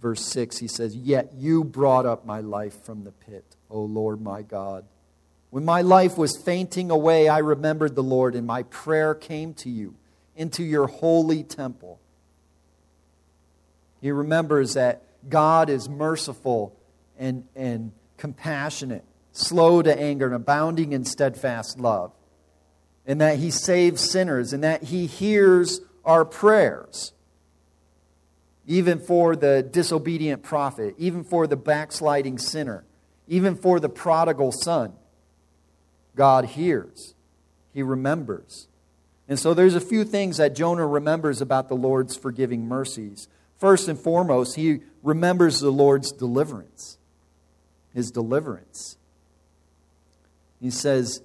[0.00, 3.56] Verse 6, he says, Yet you brought up my life from the pit.
[3.70, 4.84] O Lord my God.
[5.50, 9.70] When my life was fainting away, I remembered the Lord, and my prayer came to
[9.70, 9.94] you
[10.36, 11.98] into your holy temple.
[14.00, 16.76] He remembers that God is merciful
[17.18, 19.04] and, and compassionate,
[19.36, 22.12] slow to anger, and abounding in steadfast love,
[23.06, 27.12] and that He saves sinners, and that He hears our prayers,
[28.66, 32.84] even for the disobedient prophet, even for the backsliding sinner
[33.28, 34.92] even for the prodigal son,
[36.14, 37.14] God hears,
[37.72, 38.68] He remembers.
[39.28, 43.28] And so there's a few things that Jonah remembers about the Lord's forgiving mercies.
[43.58, 46.96] First and foremost, he remembers the Lord's deliverance,
[47.92, 48.96] his deliverance.
[50.60, 51.20] He says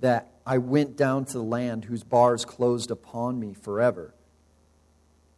[0.00, 4.14] that I went down to the land whose bars closed upon me forever.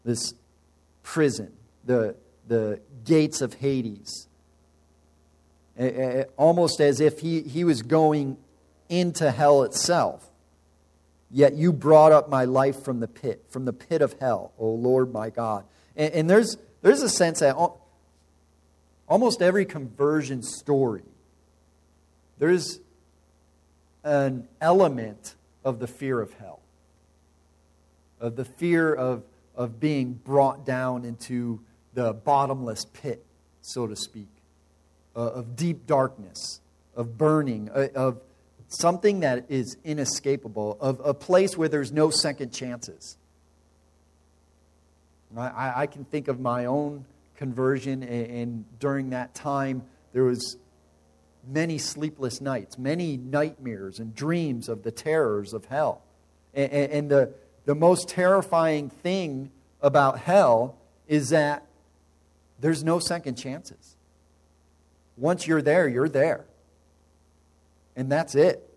[0.05, 0.35] This
[1.03, 1.53] prison,
[1.85, 4.29] the, the gates of Hades,
[6.37, 8.37] almost as if he, he was going
[8.89, 10.29] into hell itself.
[11.31, 14.69] Yet you brought up my life from the pit, from the pit of hell, O
[14.69, 15.65] Lord my God.
[15.97, 17.57] And, and there's, there's a sense that
[19.09, 21.05] almost every conversion story,
[22.39, 22.81] there's
[24.05, 25.35] an element
[25.65, 26.61] of the fear of hell,
[28.21, 29.23] of the fear of,
[29.55, 31.61] of being brought down into
[31.95, 33.25] the bottomless pit,
[33.61, 34.29] so to speak
[35.15, 36.61] uh, of deep darkness,
[36.97, 38.21] of burning, uh, of
[38.69, 43.17] something that is inescapable, of a place where there's no second chances.
[45.37, 47.05] I, I can think of my own
[47.37, 50.57] conversion, and, and during that time, there was
[51.47, 56.03] many sleepless nights, many nightmares and dreams of the terrors of hell.
[56.55, 59.51] And, and, the, the most terrifying thing
[59.81, 60.77] about hell
[61.09, 61.67] is that
[62.61, 63.97] there's no second chances.
[65.17, 66.45] Once you're there, you're there.
[67.97, 68.69] And that's it.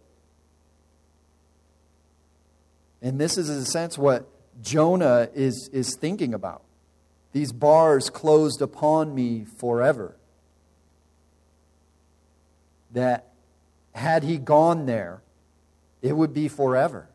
[3.02, 4.28] And this is, in a sense, what
[4.62, 6.64] Jonah is, is thinking about.
[7.34, 10.16] These bars closed upon me forever.
[12.96, 13.28] That
[13.92, 15.22] had he gone there,
[16.02, 17.10] it would be forever.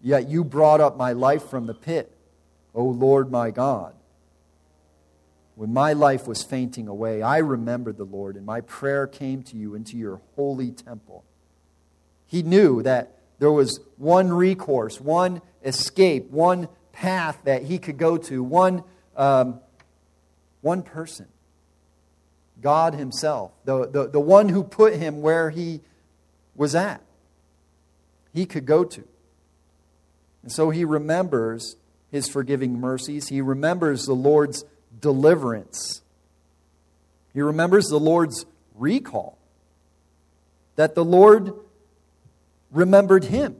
[0.00, 2.16] Yet you brought up my life from the pit,
[2.72, 3.94] O Lord my God.
[5.56, 9.56] When my life was fainting away, I remembered the Lord, and my prayer came to
[9.56, 11.24] you into your holy temple.
[12.28, 18.16] He knew that there was one recourse, one escape, one path that he could go
[18.18, 18.84] to, one,
[19.16, 19.58] um,
[20.60, 21.26] one person
[22.60, 25.80] God Himself, the, the, the one who put him where he
[26.54, 27.00] was at.
[28.32, 29.04] He could go to.
[30.42, 31.76] And so he remembers
[32.10, 33.28] his forgiving mercies.
[33.28, 34.64] He remembers the Lord's
[35.00, 36.02] deliverance.
[37.32, 39.38] He remembers the Lord's recall.
[40.76, 41.52] That the Lord
[42.70, 43.56] remembered him.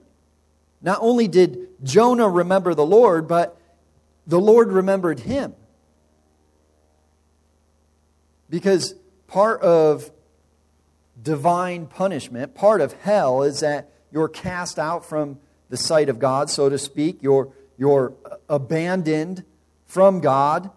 [0.80, 3.60] Not only did Jonah remember the Lord, but
[4.26, 5.54] the Lord remembered him.
[8.50, 8.96] Because
[9.28, 10.10] part of
[11.22, 16.50] divine punishment, part of hell, is that you're cast out from the sight of God,
[16.50, 17.22] so to speak.
[17.22, 18.12] You're, you're
[18.48, 19.44] abandoned
[19.86, 20.70] from God.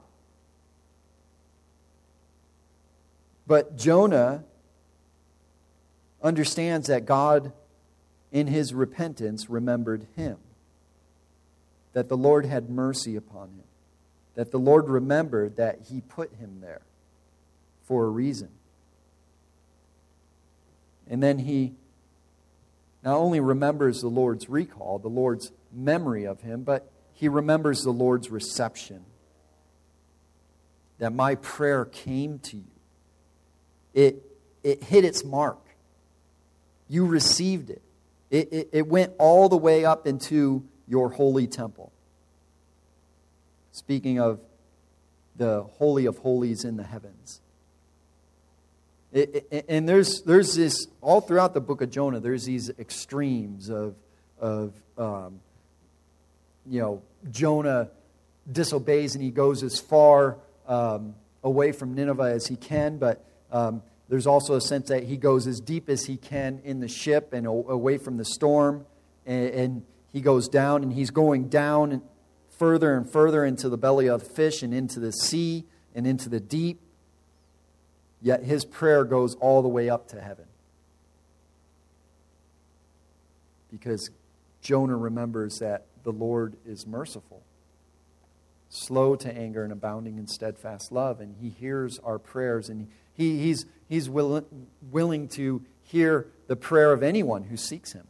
[3.48, 4.44] But Jonah
[6.22, 7.52] understands that God,
[8.32, 10.38] in his repentance, remembered him.
[11.94, 13.64] That the Lord had mercy upon him.
[14.36, 16.82] That the Lord remembered that he put him there
[17.84, 18.50] for a reason.
[21.08, 21.74] And then he
[23.04, 27.92] not only remembers the Lord's recall, the Lord's memory of him, but he remembers the
[27.92, 29.04] Lord's reception.
[31.00, 32.64] That my prayer came to you.
[33.94, 34.24] It,
[34.64, 35.60] it hit its mark.
[36.88, 37.82] You received it.
[38.32, 38.70] It, it.
[38.72, 41.92] it went all the way up into your holy temple.
[43.72, 44.40] Speaking of
[45.36, 47.42] the Holy of Holies in the heavens.
[49.70, 53.96] And there's, there's this, all throughout the book of Jonah, there's these extremes of,
[54.40, 55.40] of um,
[56.66, 57.90] you know, Jonah
[58.52, 63.84] disobeys and he goes as far um, away from Nineveh as he can, but um,
[64.10, 67.34] there's also a sense that he goes as deep as he can in the ship
[67.34, 68.86] and away from the storm,
[69.26, 72.02] and, and he goes down, and he's going down and
[72.58, 76.30] further and further into the belly of the fish and into the sea and into
[76.30, 76.80] the deep.
[78.24, 80.46] Yet his prayer goes all the way up to heaven.
[83.70, 84.10] Because
[84.62, 87.44] Jonah remembers that the Lord is merciful,
[88.70, 91.20] slow to anger, and abounding in steadfast love.
[91.20, 94.46] And he hears our prayers, and he, he's, he's will,
[94.90, 98.08] willing to hear the prayer of anyone who seeks him.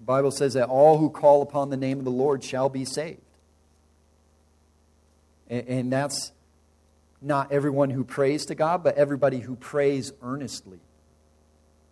[0.00, 2.84] The Bible says that all who call upon the name of the Lord shall be
[2.84, 3.22] saved.
[5.48, 6.32] And, and that's
[7.20, 10.78] not everyone who prays to God, but everybody who prays earnestly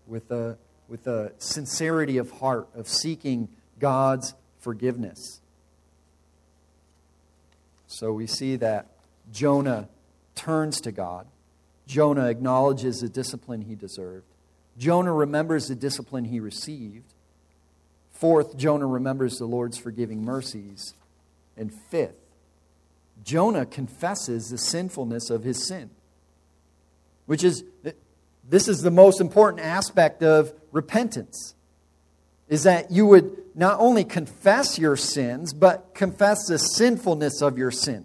[0.07, 0.59] with a,
[0.89, 5.41] with a sincerity of heart, of seeking God's forgiveness.
[7.87, 8.89] So we see that
[9.33, 9.89] Jonah
[10.35, 11.27] turns to God.
[11.87, 14.27] Jonah acknowledges the discipline he deserved.
[14.77, 17.13] Jonah remembers the discipline he received.
[18.11, 20.95] Fourth, Jonah remembers the Lord's forgiving mercies.
[21.57, 22.17] And fifth,
[23.25, 25.91] Jonah confesses the sinfulness of his sin,
[27.27, 27.65] which is
[28.49, 31.55] this is the most important aspect of repentance
[32.49, 37.71] is that you would not only confess your sins but confess the sinfulness of your
[37.71, 38.05] sin.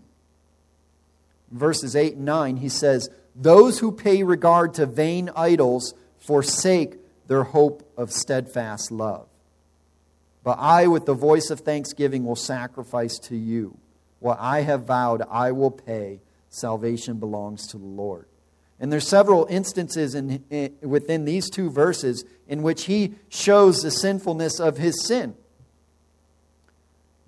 [1.51, 6.95] Verses 8 and 9 he says those who pay regard to vain idols forsake
[7.27, 9.27] their hope of steadfast love.
[10.43, 13.77] But i with the voice of thanksgiving will sacrifice to you
[14.19, 16.19] what I have vowed, I will pay.
[16.49, 18.25] Salvation belongs to the Lord.
[18.79, 23.91] And there's several instances in, in, within these two verses in which he shows the
[23.91, 25.35] sinfulness of his sin.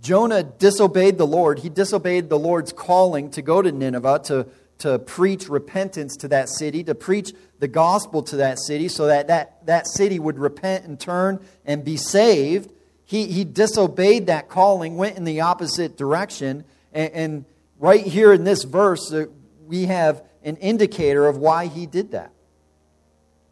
[0.02, 1.60] Jonah disobeyed the Lord.
[1.60, 4.48] He disobeyed the Lord's calling to go to Nineveh to,
[4.80, 9.28] to preach repentance to that city, to preach the gospel to that city so that,
[9.28, 12.72] that that city would repent and turn and be saved.
[13.06, 17.46] He, he disobeyed that calling, went in the opposite direction, and, and
[17.80, 19.26] right here in this verse, uh,
[19.66, 22.32] we have an indicator of why he did that.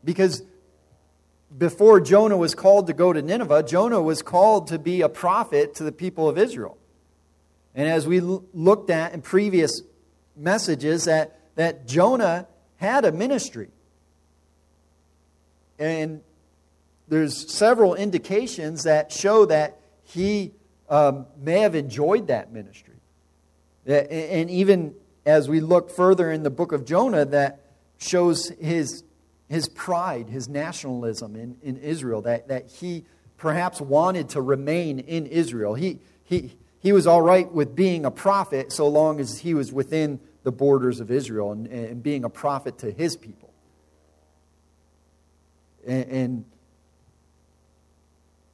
[0.03, 0.43] Because
[1.55, 5.75] before Jonah was called to go to Nineveh, Jonah was called to be a prophet
[5.75, 6.77] to the people of Israel.
[7.75, 9.81] And as we looked at in previous
[10.35, 12.47] messages, that, that Jonah
[12.77, 13.69] had a ministry.
[15.77, 16.21] And
[17.07, 20.53] there's several indications that show that he
[20.89, 22.98] um, may have enjoyed that ministry.
[23.85, 27.61] And even as we look further in the book of Jonah, that
[27.97, 29.03] shows his,
[29.47, 33.05] his pride, his nationalism in, in Israel, that, that he
[33.37, 35.73] perhaps wanted to remain in Israel.
[35.73, 39.71] He, he, he was all right with being a prophet so long as he was
[39.71, 43.53] within the borders of Israel and, and being a prophet to his people.
[45.85, 46.45] And, and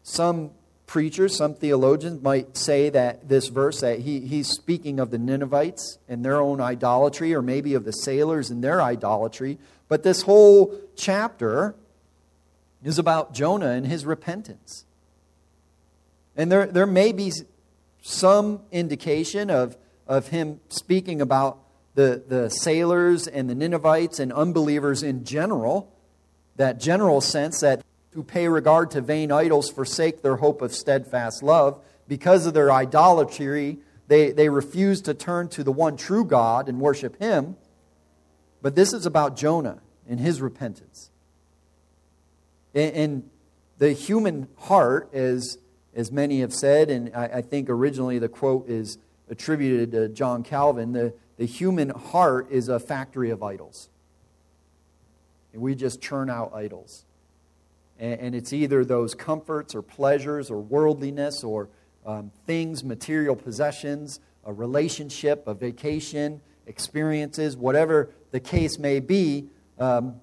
[0.04, 0.52] some
[0.88, 5.98] preachers, some theologians might say that this verse, that he, he's speaking of the Ninevites
[6.08, 9.58] and their own idolatry, or maybe of the sailors and their idolatry.
[9.88, 11.76] But this whole chapter
[12.84, 14.86] is about Jonah and his repentance.
[16.36, 17.32] And there, there may be
[18.02, 19.78] some indication of,
[20.08, 21.58] of him speaking about
[21.96, 25.92] the, the sailors and the Ninevites and unbelievers in general,
[26.58, 27.84] that general sense that
[28.16, 31.80] who pay regard to vain idols forsake their hope of steadfast love.
[32.08, 36.80] Because of their idolatry, they, they refuse to turn to the one true God and
[36.80, 37.58] worship Him.
[38.62, 41.12] But this is about Jonah and his repentance.
[42.74, 43.30] And,
[43.78, 45.58] the human heart, as,
[45.94, 48.98] as many have said, and I, I think originally the quote is
[49.30, 53.90] attributed to John Calvin, the, the human heart is a factory of idols.
[55.52, 57.04] And we just churn out idols.
[57.98, 61.70] And, it's either those comforts or pleasures or worldliness or
[62.06, 69.46] um, things, material possessions, a relationship, a vacation, experiences, whatever the case may be.
[69.80, 70.16] Um,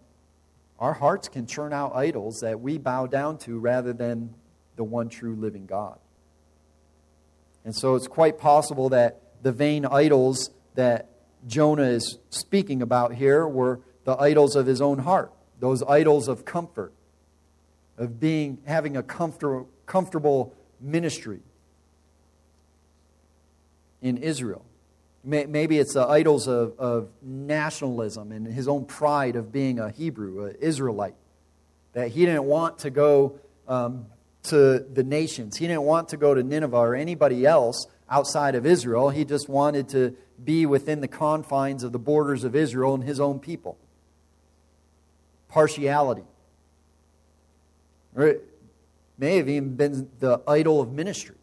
[0.79, 4.35] our hearts can churn out idols that we bow down to rather than
[4.77, 5.99] the one true living God.
[7.65, 11.09] And so it's quite possible that the vain idols that
[11.47, 16.45] Jonah is speaking about here were the idols of his own heart, those idols of
[16.45, 16.93] comfort,
[17.99, 21.41] of being having a comfort, comfortable ministry
[24.01, 24.65] in Israel.
[25.25, 30.47] Maybe it's the idols of, of nationalism and his own pride of being a Hebrew,
[30.47, 31.15] an Israelite.
[31.93, 33.39] That he didn't want to go
[33.69, 34.07] um,
[34.45, 35.57] to the nations.
[35.57, 39.11] He didn't want to go to Nineveh or anybody else outside of Israel.
[39.11, 43.21] He just wanted to be within the confines of the borders of Israel and his
[43.21, 43.79] own people.
[45.49, 46.25] Partiality.
[48.15, 48.49] Or it
[49.19, 51.37] may have even been the idol of ministry.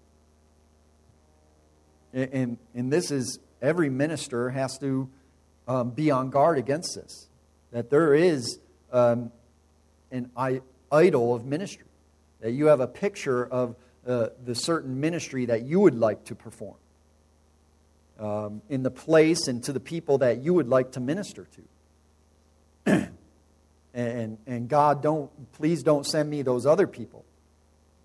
[2.13, 5.09] And, and this is every minister has to
[5.67, 7.27] um, be on guard against this.
[7.71, 8.57] That there is
[8.91, 9.31] um,
[10.11, 10.31] an
[10.91, 11.85] idol of ministry.
[12.41, 13.75] That you have a picture of
[14.07, 16.77] uh, the certain ministry that you would like to perform
[18.19, 21.61] um, in the place and to the people that you would like to minister to.
[23.93, 27.25] And, and God, don't please don't send me those other people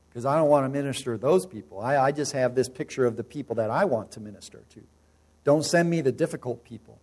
[0.08, 1.80] because I don't want to minister to those people.
[1.80, 4.80] I, I just have this picture of the people that I want to minister to.
[5.42, 6.98] Don't send me the difficult people.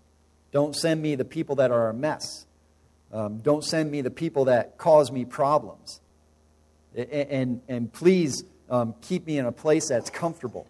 [0.51, 2.45] Don't send me the people that are a mess.
[3.13, 5.99] Um, don't send me the people that cause me problems.
[6.95, 10.67] And, and, and please um, keep me in a place that's comfortable.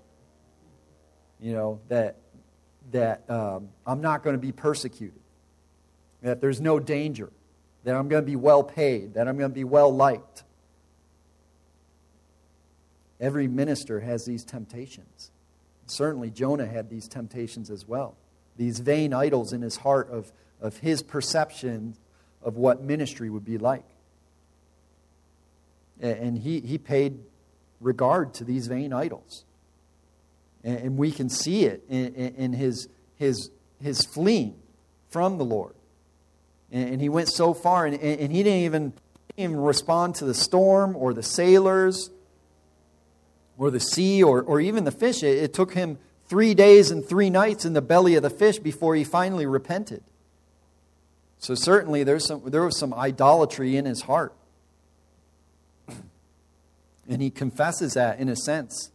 [1.39, 2.18] You know, that,
[2.91, 5.20] that um, I'm not going to be persecuted,
[6.22, 7.32] that there's no danger,
[7.84, 10.44] that I'm going to be well paid, that I'm going to be well liked.
[13.20, 15.32] Every minister has these temptations.
[15.86, 18.16] Certainly, Jonah had these temptations as well.
[18.58, 21.96] These vain idols in his heart of, of his perception
[22.44, 23.86] of what ministry would be like.
[26.00, 27.20] And he, he paid
[27.80, 29.44] regard to these vain idols.
[30.64, 33.50] And, we can see it in, in, his, his,
[33.82, 34.56] his fleeing
[35.10, 35.74] from the Lord.
[36.72, 38.94] And, and he went so far, and, and he didn't even,
[39.36, 42.10] didn't even respond to the storm or the sailors
[43.58, 45.24] or the sea or, or even the fish.
[45.24, 45.98] It, it took him
[46.28, 50.02] three days and three nights in the belly of the fish before he finally repented.
[51.40, 54.34] So certainly there's some, there was some idolatry in his heart.
[57.10, 58.92] And he confesses that in a sense.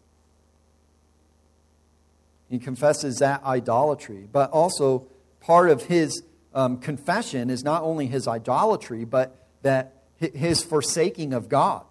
[2.48, 4.28] He confesses that idolatry.
[4.32, 5.06] But also,
[5.40, 6.22] part of his
[6.56, 11.84] um, confession is not only his idolatry, but that his forsaking of God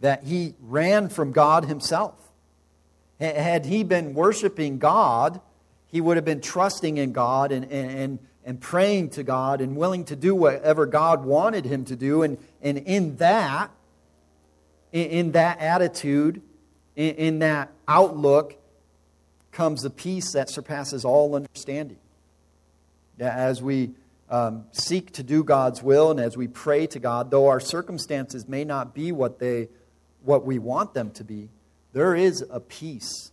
[0.00, 2.14] that he ran from God himself.
[3.18, 5.40] Had he been worshiping God,
[5.86, 10.04] he would have been trusting in God and, and, and praying to God and willing
[10.04, 12.22] to do whatever God wanted him to do.
[12.22, 13.70] And, and in that,
[14.92, 16.42] in, that attitude,
[16.96, 18.56] in, in that outlook,
[19.52, 21.96] comes the peace that surpasses all understanding.
[23.18, 23.90] As we
[24.28, 28.48] um, seek to do God's will and as we pray to God, though our circumstances
[28.48, 29.68] may not be what they
[30.22, 31.50] what we want them to be,
[31.92, 33.30] there is a peace.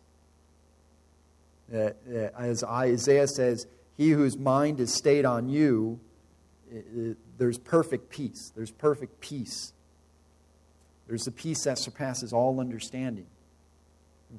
[1.72, 3.66] as Isaiah says,
[3.96, 6.02] he whose mind is stayed on you,
[7.38, 8.52] there's perfect peace.
[8.56, 9.72] There's perfect peace.
[11.08, 13.28] There's a peace that surpasses all understanding.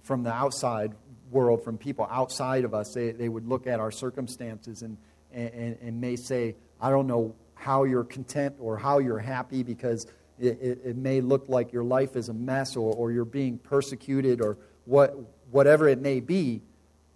[0.03, 0.93] From the outside
[1.30, 4.99] world, from people outside of us, they, they would look at our circumstances and,
[5.32, 10.06] and, and may say, I don't know how you're content or how you're happy because
[10.38, 13.58] it, it, it, may look like your life is a mess or, or you're being
[13.58, 15.16] persecuted or what,
[15.50, 16.62] whatever it may be.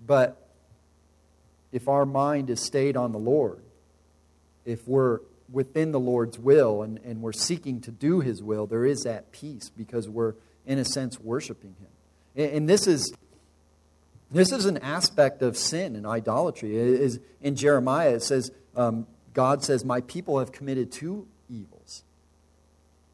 [0.06, 0.40] But
[1.72, 3.62] if our mind is stayed on the Lord,
[4.64, 8.84] if we're within the Lord's will and, and we're seeking to do His will, there
[8.84, 10.34] is that peace because we're
[10.66, 11.88] in a sense, worshiping him.
[12.34, 13.12] And, and this is.
[14.30, 16.76] This is an aspect of sin and idolatry.
[16.76, 22.02] It is, in Jeremiah, it says, um, God says, My people have committed two evils.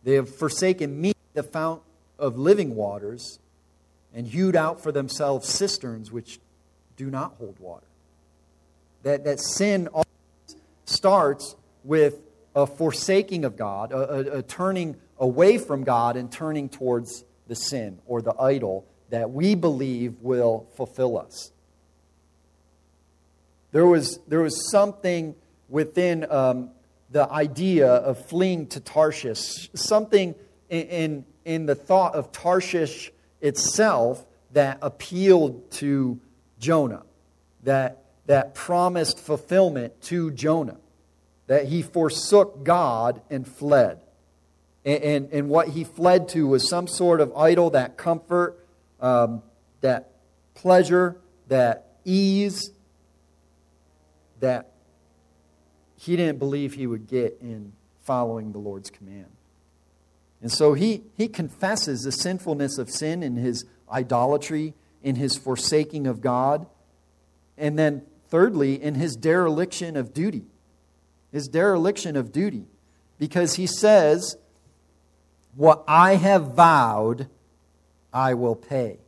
[0.04, 1.82] They have forsaken me, the fount
[2.18, 3.38] of living waters,
[4.14, 6.38] and hewed out for themselves cisterns which
[6.96, 7.86] do not hold water.
[9.02, 9.88] That, that sin
[10.84, 12.20] starts with
[12.54, 17.54] a forsaking of God, a, a, a turning away from God and turning towards the
[17.54, 21.52] sin or the idol that we believe will fulfill us.
[23.70, 25.34] There was, there was something
[25.68, 26.70] within um,
[27.10, 30.34] the idea of fleeing to Tarshish, something
[30.70, 36.18] in, in, in the thought of Tarshish itself that appealed to
[36.58, 37.02] Jonah,
[37.64, 40.78] that, that promised fulfillment to Jonah,
[41.48, 44.00] that he forsook God and fled.
[44.86, 48.58] And, and, and what he fled to was some sort of idol, that comfort,
[49.02, 49.42] um,
[49.82, 50.12] that
[50.54, 51.16] pleasure,
[51.48, 52.70] that ease,
[54.40, 54.72] that
[55.96, 57.72] he didn't believe he would get in
[58.02, 59.26] following the Lord's command.
[60.40, 66.06] And so he, he confesses the sinfulness of sin in his idolatry, in his forsaking
[66.06, 66.66] of God,
[67.56, 70.46] and then thirdly, in his dereliction of duty.
[71.30, 72.64] His dereliction of duty.
[73.18, 74.36] Because he says,
[75.54, 77.28] What I have vowed,
[78.12, 78.98] I will pay.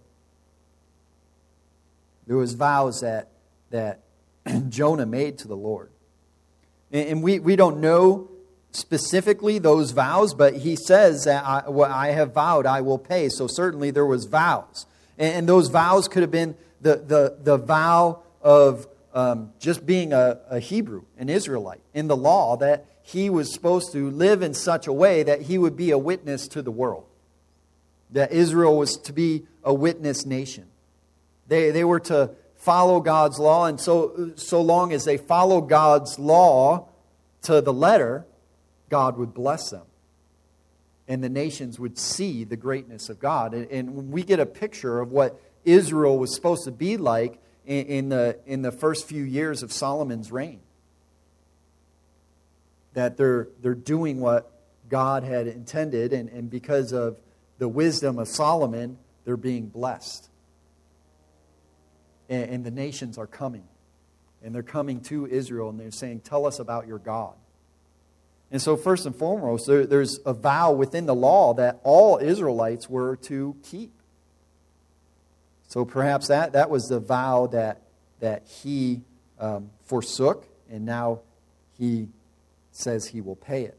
[2.27, 3.31] There was vows that,
[3.71, 4.01] that
[4.69, 5.91] Jonah made to the Lord.
[6.91, 8.31] And we, we don't know
[8.71, 13.29] specifically those vows, but he says that I, what I have vowed I will pay.
[13.29, 14.87] So certainly there was vows.
[15.19, 20.41] And those vows could have been the, the, the vow of um, just being a,
[20.51, 24.87] a Hebrew, an Israelite, in the law, that he was supposed to live in such
[24.87, 27.07] a way that he would be a witness to the world.
[28.13, 30.67] That Israel was to be a witness nation.
[31.49, 36.19] They, they were to follow God's law, and so, so long as they follow God's
[36.19, 36.89] law
[37.43, 38.25] to the letter,
[38.89, 39.85] God would bless them.
[41.07, 43.53] And the nations would see the greatness of God.
[43.53, 47.87] And, and we get a picture of what Israel was supposed to be like in,
[47.87, 50.61] in, the, in the first few years of Solomon's reign.
[52.95, 54.51] That they're, they're doing what
[54.89, 57.17] God had intended, and, and because of
[57.59, 60.29] the wisdom of Solomon, they're being blessed.
[62.29, 63.65] And, and the nations are coming.
[64.43, 67.35] And they're coming to Israel and they're saying, Tell us about your God.
[68.51, 72.89] And so, first and foremost, there, there's a vow within the law that all Israelites
[72.89, 73.91] were to keep.
[75.69, 77.83] So perhaps that, that was the vow that,
[78.21, 79.01] that he
[79.41, 81.21] um, forsook, and now
[81.77, 82.09] he
[82.71, 83.77] says he will pay it.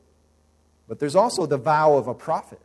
[0.89, 2.59] But there's also the vow of a prophet.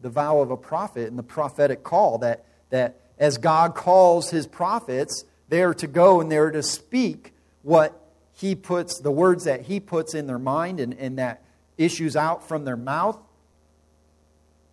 [0.00, 4.46] The vow of a prophet and the prophetic call that, that as God calls his
[4.46, 7.32] prophets, they are to go and they are to speak
[7.62, 7.98] what
[8.32, 11.42] he puts, the words that he puts in their mind and, and that
[11.78, 13.18] issues out from their mouth.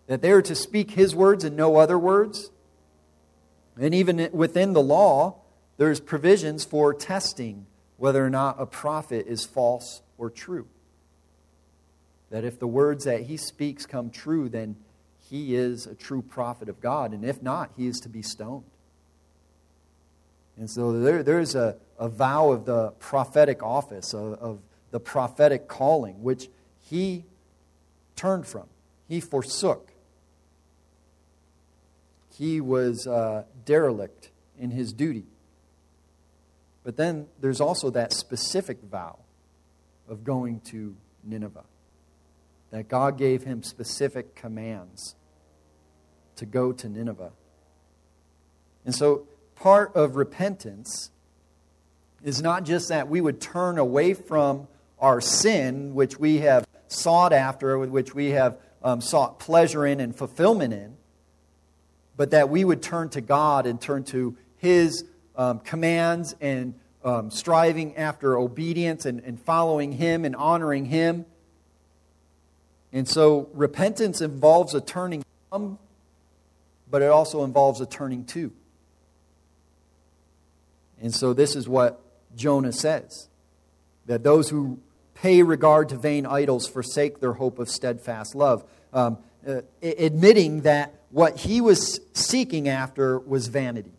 [0.06, 2.50] That they are to speak his words and no other words.
[3.76, 5.36] And even within the law,
[5.78, 7.66] there's provisions for testing
[7.96, 10.66] whether or not a prophet is false or true.
[12.30, 14.76] That if the words that he speaks come true, then
[15.34, 17.12] he is a true prophet of God.
[17.12, 18.70] And if not, he is to be stoned.
[20.56, 24.60] And so there, there's a, a vow of the prophetic office, of, of
[24.92, 26.46] the prophetic calling, which
[26.88, 27.24] he
[28.14, 28.68] turned from,
[29.08, 29.90] he forsook.
[32.38, 35.24] He was uh, derelict in his duty.
[36.84, 39.18] But then there's also that specific vow
[40.08, 41.64] of going to Nineveh.
[42.70, 45.16] That God gave him specific commands
[46.36, 47.32] to go to Nineveh.
[48.84, 51.10] And so part of repentance
[52.22, 54.66] is not just that we would turn away from
[54.98, 60.14] our sin, which we have sought after, which we have um, sought pleasure in and
[60.14, 60.96] fulfillment in,
[62.16, 65.04] but that we would turn to God and turn to His
[65.36, 66.74] um, commands and
[67.04, 71.26] um, striving after obedience and, and following Him and honoring Him.
[72.92, 75.78] And so repentance involves a turning from,
[76.94, 78.52] but it also involves a turning to.
[81.02, 82.00] And so this is what
[82.36, 83.28] Jonah says
[84.06, 84.78] that those who
[85.14, 88.62] pay regard to vain idols forsake their hope of steadfast love.
[88.92, 93.94] Um, uh, admitting that what he was seeking after was vanity.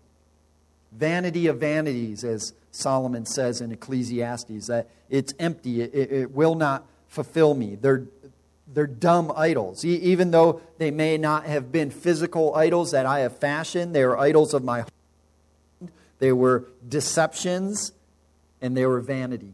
[0.94, 6.88] Vanity of vanities, as Solomon says in Ecclesiastes, that it's empty, it, it will not
[7.10, 7.76] fulfill me.
[7.76, 8.06] They're,
[8.68, 9.86] they're dumb idols.
[9.86, 14.06] E- even though they may not have been physical idols that I have fashioned, they
[14.06, 14.92] were idols of my heart.
[16.20, 17.92] They were deceptions
[18.62, 19.54] and they were vanity.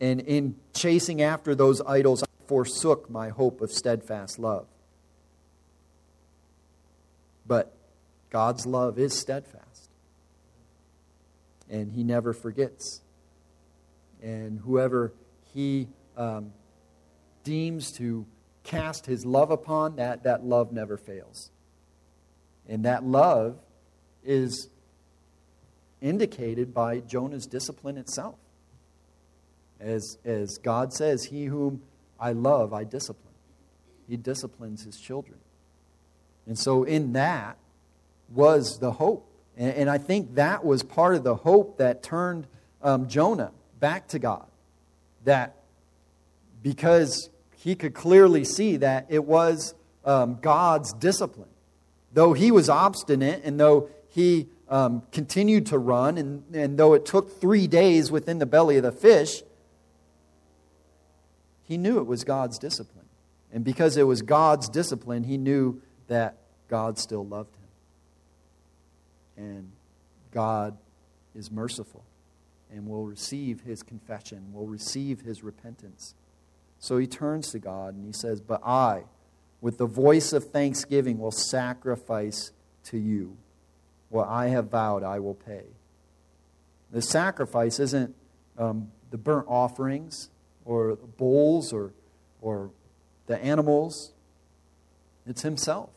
[0.00, 4.66] And in chasing after those idols, I forsook my hope of steadfast love.
[7.46, 7.74] But
[8.30, 9.88] God's love is steadfast,
[11.68, 13.00] and He never forgets.
[14.22, 15.12] And whoever
[15.52, 16.52] He um,
[17.44, 18.26] deems to
[18.64, 21.50] cast His love upon, that, that love never fails.
[22.68, 23.56] And that love
[24.24, 24.68] is
[26.00, 28.36] indicated by Jonah's discipline itself.
[29.80, 31.82] As, as God says, He whom
[32.20, 33.34] I love, I discipline.
[34.08, 35.38] He disciplines His children.
[36.46, 37.58] And so, in that
[38.28, 39.30] was the hope.
[39.56, 42.46] And, and I think that was part of the hope that turned
[42.82, 44.46] um, Jonah back to God.
[45.24, 45.57] That
[46.62, 51.48] because he could clearly see that it was um, God's discipline.
[52.12, 57.06] Though he was obstinate and though he um, continued to run, and, and though it
[57.06, 59.42] took three days within the belly of the fish,
[61.62, 63.04] he knew it was God's discipline.
[63.52, 66.36] And because it was God's discipline, he knew that
[66.68, 69.44] God still loved him.
[69.44, 69.72] And
[70.32, 70.76] God
[71.34, 72.04] is merciful
[72.70, 76.14] and will receive his confession, will receive his repentance.
[76.78, 79.04] So he turns to God and he says, But I,
[79.60, 82.52] with the voice of thanksgiving, will sacrifice
[82.84, 83.36] to you.
[84.08, 85.64] What I have vowed, I will pay.
[86.90, 88.14] The sacrifice isn't
[88.56, 90.30] um, the burnt offerings
[90.64, 91.92] or bulls or,
[92.40, 92.70] or
[93.26, 94.12] the animals,
[95.26, 95.90] it's himself.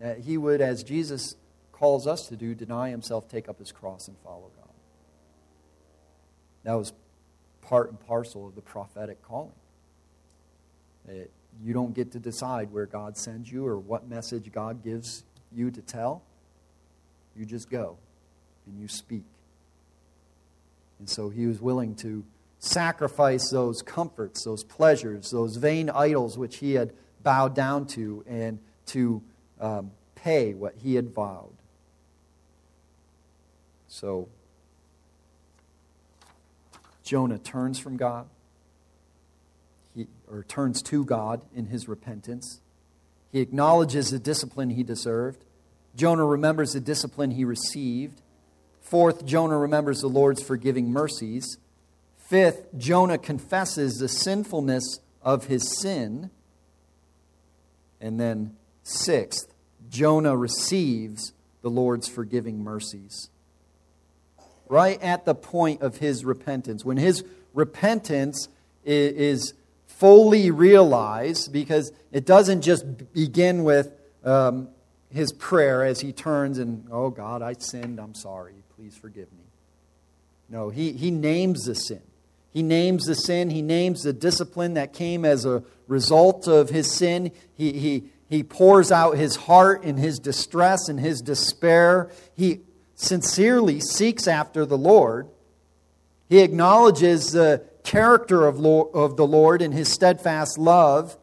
[0.00, 1.36] That he would, as Jesus
[1.72, 4.68] calls us to do, deny himself, take up his cross, and follow God.
[6.64, 6.92] That was
[7.68, 9.52] part and parcel of the prophetic calling.
[11.08, 11.30] It,
[11.62, 15.70] you don't get to decide where God sends you or what message God gives you
[15.70, 16.22] to tell.
[17.36, 17.96] You just go
[18.66, 19.24] and you speak.
[20.98, 22.24] And so he was willing to
[22.58, 26.92] sacrifice those comforts, those pleasures, those vain idols which he had
[27.22, 29.22] bowed down to, and to
[29.60, 31.52] um, pay what he had vowed.
[33.88, 34.28] So
[37.04, 38.26] Jonah turns from God,
[39.94, 42.60] he, or turns to God in his repentance.
[43.30, 45.44] He acknowledges the discipline he deserved.
[45.94, 48.22] Jonah remembers the discipline he received.
[48.80, 51.58] Fourth, Jonah remembers the Lord's forgiving mercies.
[52.16, 56.30] Fifth, Jonah confesses the sinfulness of his sin.
[58.00, 59.52] And then sixth,
[59.90, 61.32] Jonah receives
[61.62, 63.30] the Lord's forgiving mercies.
[64.68, 68.48] Right at the point of his repentance, when his repentance
[68.84, 69.54] is
[69.86, 73.92] fully realized, because it doesn't just begin with
[74.24, 74.68] um,
[75.10, 79.44] his prayer as he turns and, oh God, I sinned, I'm sorry, please forgive me.
[80.48, 82.02] No, he, he names the sin.
[82.52, 83.50] He names the sin.
[83.50, 87.32] He names the discipline that came as a result of his sin.
[87.54, 92.10] He, he, he pours out his heart in his distress and his despair.
[92.36, 92.60] He
[92.94, 95.28] sincerely seeks after the Lord.
[96.28, 101.16] He acknowledges the character of, of the Lord in his steadfast love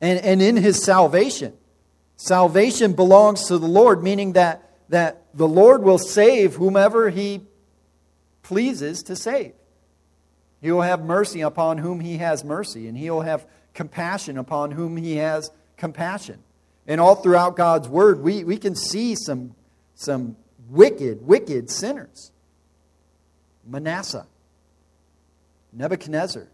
[0.00, 1.54] and, and in his salvation.
[2.16, 7.42] Salvation belongs to the Lord, meaning that, that the Lord will save whomever he
[8.42, 9.52] pleases to save.
[10.60, 14.72] He will have mercy upon whom he has mercy, and he will have compassion upon
[14.72, 16.38] whom he has compassion.
[16.86, 19.54] And all throughout God's word, we, we can see some,
[19.94, 20.36] some
[20.72, 22.32] wicked, wicked sinners.
[23.64, 24.26] Manasseh,
[25.72, 26.48] Nebuchadnezzar,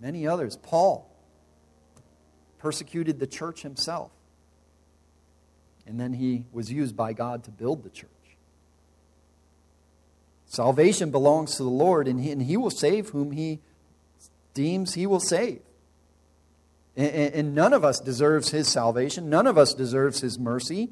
[0.00, 1.08] many others, Paul
[2.58, 4.10] persecuted the church himself.
[5.86, 8.08] And then he was used by God to build the church.
[10.46, 13.60] Salvation belongs to the Lord, and he, and he will save whom he
[14.52, 15.62] deems he will save.
[16.94, 20.90] And, none of us deserves his salvation, none of us deserves his mercy.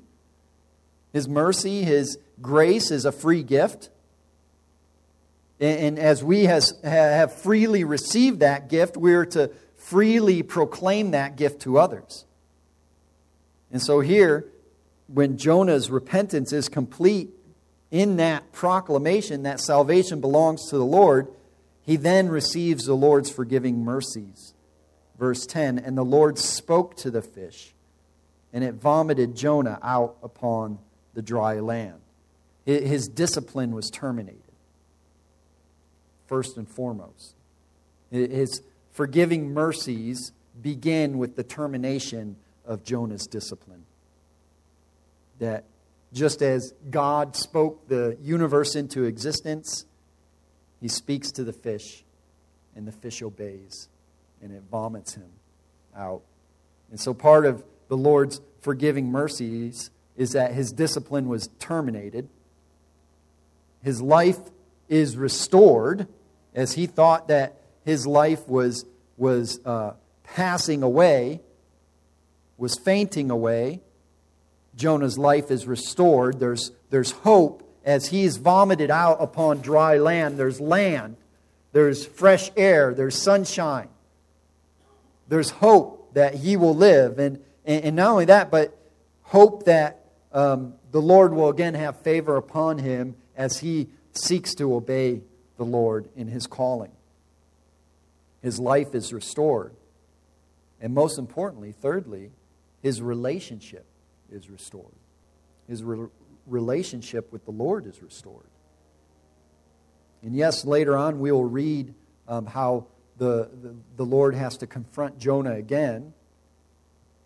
[1.13, 3.91] His mercy, his grace is a free gift.
[5.59, 11.63] And as we has, have freely received that gift, we're to freely proclaim that gift
[11.63, 12.25] to others.
[13.71, 14.47] And so here,
[15.07, 17.31] when Jonah's repentance is complete
[17.91, 21.29] in that proclamation that salvation belongs to the Lord,
[21.83, 24.55] he then receives the Lord's forgiving mercies.
[25.21, 27.75] Verse 10 And the Lord spoke to the fish,
[28.53, 30.79] and it vomited Jonah out upon
[31.15, 32.01] the dry land.
[32.65, 34.43] His discipline was terminated.
[36.27, 37.35] first and foremost.
[38.11, 38.63] His
[38.93, 40.31] forgiving mercies
[40.63, 43.85] begin with the termination of Jonah's discipline.
[45.41, 45.65] That
[46.13, 49.87] just as God spoke the universe into existence,
[50.81, 52.05] he speaks to the fish,
[52.77, 53.89] and the fish obeys,
[54.43, 55.31] and it vomits him
[55.97, 56.23] out.
[56.91, 62.29] And so part of the Lord's forgiving mercies is that his discipline was terminated.
[63.83, 64.39] His life
[64.89, 66.07] is restored
[66.55, 68.85] as he thought that his life was,
[69.17, 69.93] was uh,
[70.25, 71.41] passing away,
[72.59, 73.81] was fainting away.
[74.77, 76.39] Jonah's life is restored.
[76.39, 80.39] There's, there's hope as he's vomited out upon dry land.
[80.39, 81.17] There's land,
[81.73, 83.89] there's fresh air, there's sunshine,
[85.31, 87.19] there's hope that he will live.
[87.19, 88.77] And, and, and not only that, but
[89.23, 94.75] hope that um, the Lord will again have favor upon him as he seeks to
[94.75, 95.23] obey
[95.57, 96.91] the Lord in his calling.
[98.43, 99.75] His life is restored.
[100.81, 102.33] And most importantly, thirdly,
[102.83, 103.87] his relationship
[104.33, 104.95] is restored.
[105.69, 106.09] His re-
[106.47, 108.49] relationship with the Lord is restored.
[110.23, 111.95] And yes, later on we will read
[112.27, 112.87] um, how
[113.21, 113.51] the,
[113.99, 116.15] the, Lord has to confront Jonah again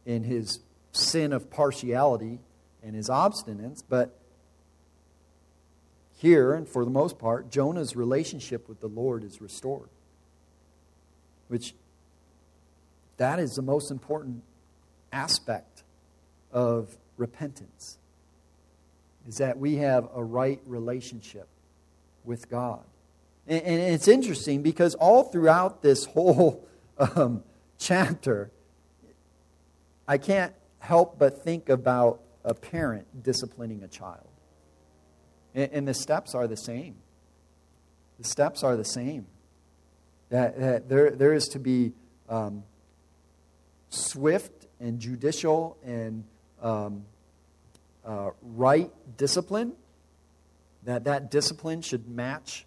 [0.05, 0.59] in his
[0.90, 2.40] sin of partiality
[2.82, 4.18] and his obstinance, but
[6.16, 9.88] here, and for the most part, Jonah's relationship with the Lord is restored.
[11.47, 11.74] Which,
[13.16, 14.42] that is the most important
[15.12, 15.84] aspect
[16.51, 17.99] of repentance,
[19.28, 21.47] is that we have a right relationship
[22.24, 22.82] with God.
[23.47, 26.66] And, and it's interesting because all throughout this whole
[26.99, 27.42] um,
[27.78, 28.51] chapter,
[30.07, 34.28] I can't help but think about a parent disciplining a child.
[35.55, 36.97] And, and the steps are the same.
[38.18, 39.26] The steps are the same.
[40.30, 41.92] That, that there, there is to be
[42.28, 42.64] um,
[43.88, 46.24] swift and judicial and
[46.62, 47.05] um,
[48.05, 49.74] uh, right discipline.
[50.84, 52.66] That that discipline should match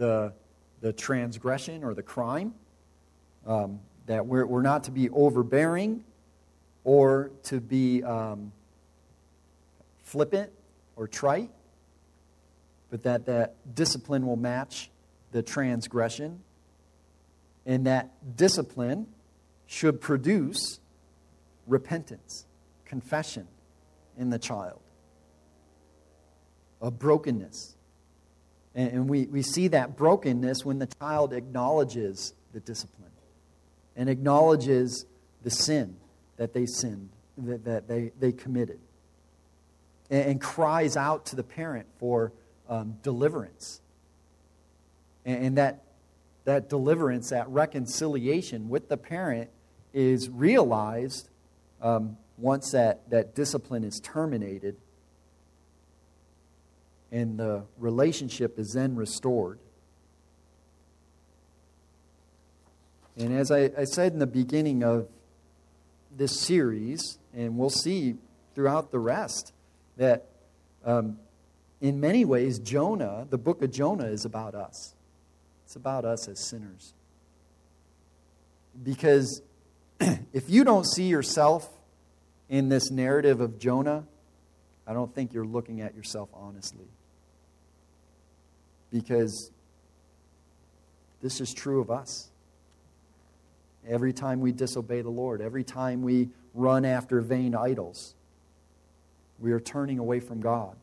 [0.00, 0.32] the,
[0.80, 2.54] the transgression or the crime.
[3.46, 6.02] Um, that we're, we're not to be overbearing
[6.82, 8.50] or to be um,
[10.02, 10.50] flippant
[10.96, 11.50] or trite
[12.90, 14.90] but that that discipline will match
[15.30, 16.40] the transgression,
[17.64, 19.06] and that discipline
[19.66, 20.80] should produce
[21.68, 22.46] repentance,
[22.84, 23.46] confession
[24.18, 24.80] in the child,
[26.82, 27.76] a brokenness.
[28.74, 33.10] And we, we see that brokenness when the child acknowledges the discipline
[33.96, 35.06] and acknowledges
[35.42, 35.96] the sin
[36.36, 38.78] that they sinned, that, that they, they committed,
[40.08, 42.32] and, and cries out to the parent for
[42.68, 43.80] um, deliverance.
[45.24, 45.82] And, and that,
[46.44, 49.50] that deliverance, that reconciliation with the parent
[49.92, 51.28] is realized
[51.82, 54.76] um, once that, that discipline is terminated
[57.12, 59.58] and the relationship is then restored.
[63.16, 65.08] And as I, I, said in the beginning of
[66.16, 68.16] this series, and we'll see
[68.54, 69.52] throughout the rest,
[69.96, 70.26] that
[70.84, 71.18] um,
[71.80, 74.94] in many ways, Jonah, the book of Jonah, is about us.
[75.64, 76.94] It's about us as sinners.
[78.82, 79.42] Because
[80.32, 81.68] if you don't see yourself
[82.48, 84.04] in this narrative of Jonah,
[84.86, 86.86] I don't think you're looking at yourself honestly.
[88.92, 89.50] Because
[91.22, 92.28] this is true of us.
[93.88, 98.14] Every time we disobey the Lord, every time we run after vain idols,
[99.38, 100.76] we are turning away from God.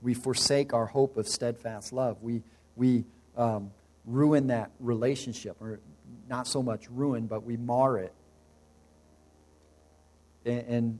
[0.00, 2.22] We forsake our hope of steadfast love.
[2.22, 2.42] We,
[2.76, 3.04] we
[3.36, 3.72] um,
[4.06, 5.80] ruin that relationship, or
[6.28, 8.12] not so much ruin, but we mar it.
[10.44, 10.98] And, and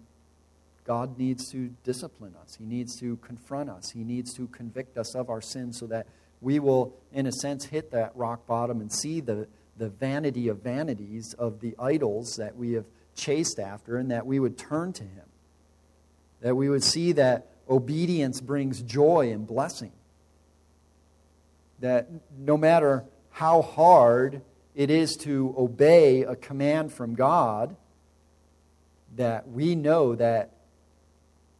[0.88, 5.14] God needs to discipline us, He needs to confront us, He needs to convict us
[5.14, 6.06] of our sins so that
[6.40, 10.62] we will, in a sense, hit that rock bottom and see the, the vanity of
[10.62, 15.02] vanities of the idols that we have chased after, and that we would turn to
[15.02, 15.26] Him.
[16.40, 19.92] That we would see that obedience brings joy and blessing.
[21.80, 22.08] That
[22.38, 24.40] no matter how hard
[24.74, 27.76] it is to obey a command from God,
[29.16, 30.52] that we know that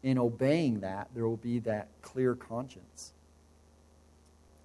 [0.02, 3.12] in obeying that, there will be that clear conscience.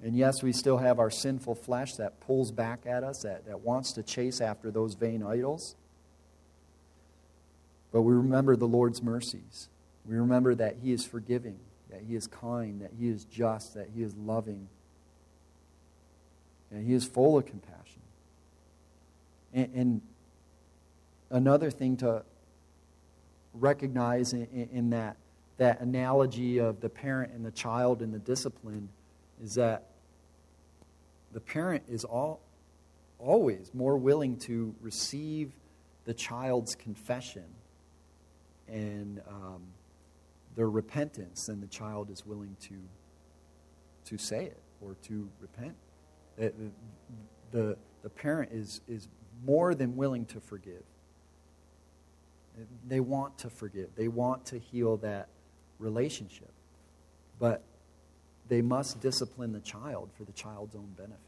[0.04, 3.62] And yes, we still have our sinful flesh that pulls back at us, that, that
[3.62, 5.76] wants to chase after those vain idols.
[7.92, 9.70] But we remember the Lord's mercies.
[10.06, 11.60] We remember that He is forgiving,
[11.90, 14.68] that He is kind, that He is just, that He is loving.
[16.74, 18.02] And he is full of compassion.
[19.54, 20.02] And, and
[21.30, 22.24] another thing to
[23.54, 25.16] recognize in, in, that,
[25.58, 28.90] that analogy of the parent and the child and the discipline
[29.44, 29.90] is that
[31.32, 32.42] the parent is all,
[33.20, 35.52] always more willing to receive
[36.06, 37.46] the child's confession
[38.68, 39.62] and um,
[40.56, 42.76] their repentance than the child is willing to,
[44.06, 45.76] to say it or to repent.
[46.38, 46.54] The,
[47.52, 49.08] the, the parent is, is
[49.46, 50.84] more than willing to forgive.
[52.88, 55.28] They want to forgive, they want to heal that
[55.84, 56.52] relationship.
[57.40, 57.62] But
[58.48, 61.20] they must discipline the child for the child's own benefit.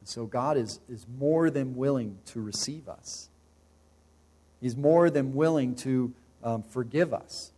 [0.00, 3.28] And so God is, is more than willing to receive us.
[4.60, 6.12] He's more than willing to
[6.42, 7.52] um, forgive us,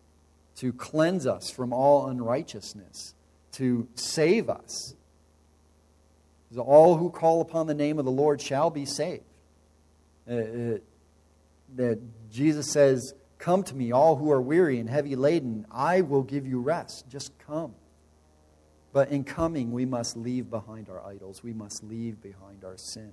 [0.57, 3.15] to cleanse us from all unrighteousness,
[3.53, 4.95] to save us.
[6.57, 9.23] All who call upon the name of the Lord shall be saved.
[10.29, 10.79] Uh, uh,
[11.77, 12.01] that
[12.31, 16.47] Jesus says, Come to me, all who are weary and heavy laden, I will give
[16.47, 17.09] you rest.
[17.09, 17.75] Just come.
[18.93, 23.13] But in coming, we must leave behind our idols, we must leave behind our sin.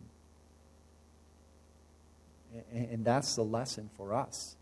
[2.74, 4.58] And that's the lesson for us.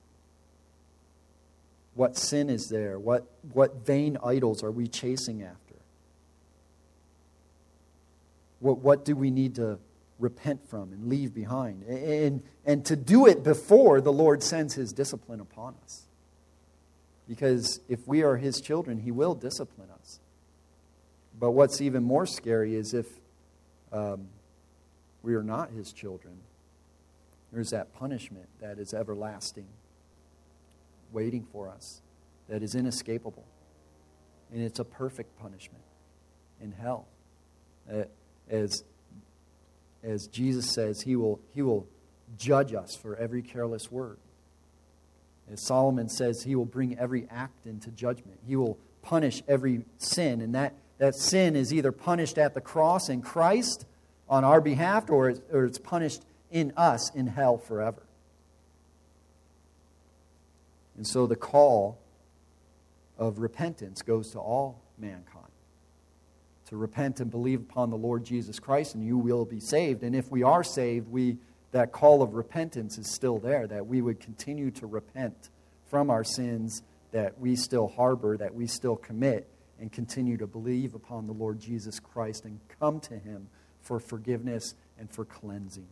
[1.96, 3.00] What sin is there?
[3.00, 5.76] What, what vain idols are we chasing after?
[8.60, 9.80] What, what do we need to
[10.20, 11.84] repent from and leave behind?
[11.84, 16.04] And, and to do it before the Lord sends his discipline upon us.
[17.28, 20.20] Because if we are his children, he will discipline us.
[21.40, 23.08] But what's even more scary is if
[23.92, 24.28] um,
[25.24, 26.38] we are not his children
[27.56, 29.68] there's that punishment that is everlasting,
[31.14, 32.02] waiting for us,
[32.50, 33.46] that is inescapable.
[34.54, 35.86] And it's a perfect punishment
[36.62, 37.08] in hell.
[38.50, 38.84] As,
[40.06, 41.88] as Jesus says, he will, he will
[42.38, 44.18] judge us for every careless word.
[45.52, 48.40] As Solomon says, he will bring every act into judgment.
[48.48, 50.42] He will punish every sin.
[50.42, 53.86] And that, that sin is either punished at the cross in Christ
[54.28, 58.02] on our behalf or it's, or it's punished in us in hell forever.
[60.98, 62.00] And so the call
[63.18, 65.35] of repentance goes to all mankind
[66.70, 70.04] to repent and believe upon the Lord Jesus Christ, and you will be saved.
[70.04, 71.38] And if we are saved, we,
[71.72, 75.50] that call of repentance is still there, that we would continue to repent
[75.90, 79.48] from our sins that we still harbor, that we still commit,
[79.80, 83.48] and continue to believe upon the Lord Jesus Christ and come to Him
[83.82, 85.88] for forgiveness and for cleansing.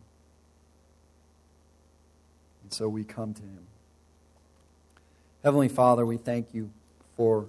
[2.64, 3.66] And so we come to him.
[5.42, 6.70] Heavenly Father, we thank you
[7.16, 7.46] for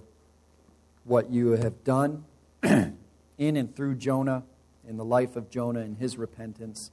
[1.04, 2.24] what you have done
[3.38, 4.44] in and through Jonah,
[4.88, 6.90] in the life of Jonah and his repentance,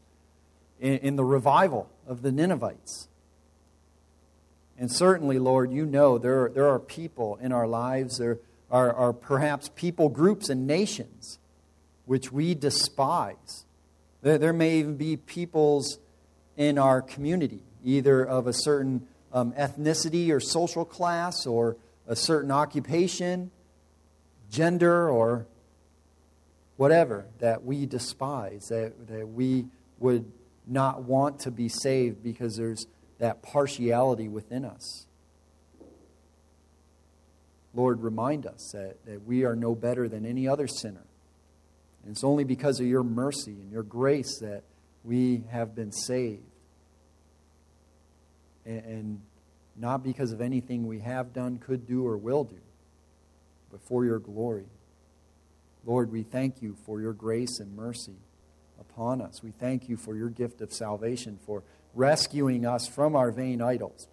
[0.80, 3.08] in, in the revival of the Ninevites.
[4.78, 8.40] And certainly, Lord, you know there are, there are people in our lives, there
[8.72, 11.40] are, are perhaps people, groups, and nations
[12.06, 13.66] which we despise.
[14.22, 16.00] There, there may even be peoples
[16.58, 21.76] in our community either of a certain um, ethnicity or social class or
[22.08, 23.52] a certain occupation,
[24.50, 25.46] gender, or
[26.78, 29.66] whatever that we despise, that, that we
[30.00, 30.32] would
[30.66, 32.86] not want to be saved because there's
[33.20, 35.06] that partiality within us.
[37.74, 41.06] Lord, remind us that, that we are no better than any other sinner.
[42.04, 44.64] And it's only because of your mercy and your grace that
[45.04, 46.44] we have been saved
[48.66, 49.22] and
[49.76, 52.60] not because of anything we have done, could do, or will do,
[53.72, 54.66] but for your glory.
[55.86, 58.16] Lord, we thank you for your grace and mercy
[58.80, 59.44] upon us.
[59.44, 61.64] We thank you for your gift of salvation, for
[61.94, 64.08] rescuing us from our vain idols.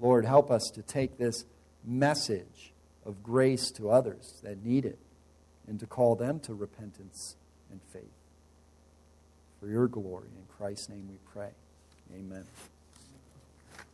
[0.00, 1.44] Lord, help us to take this
[1.84, 2.72] message
[3.04, 4.98] of grace to others that need it
[5.66, 7.36] and to call them to repentance
[7.70, 8.02] and faith.
[9.60, 10.28] For your glory.
[10.36, 11.50] In Christ's name we pray.
[12.14, 12.44] Amen.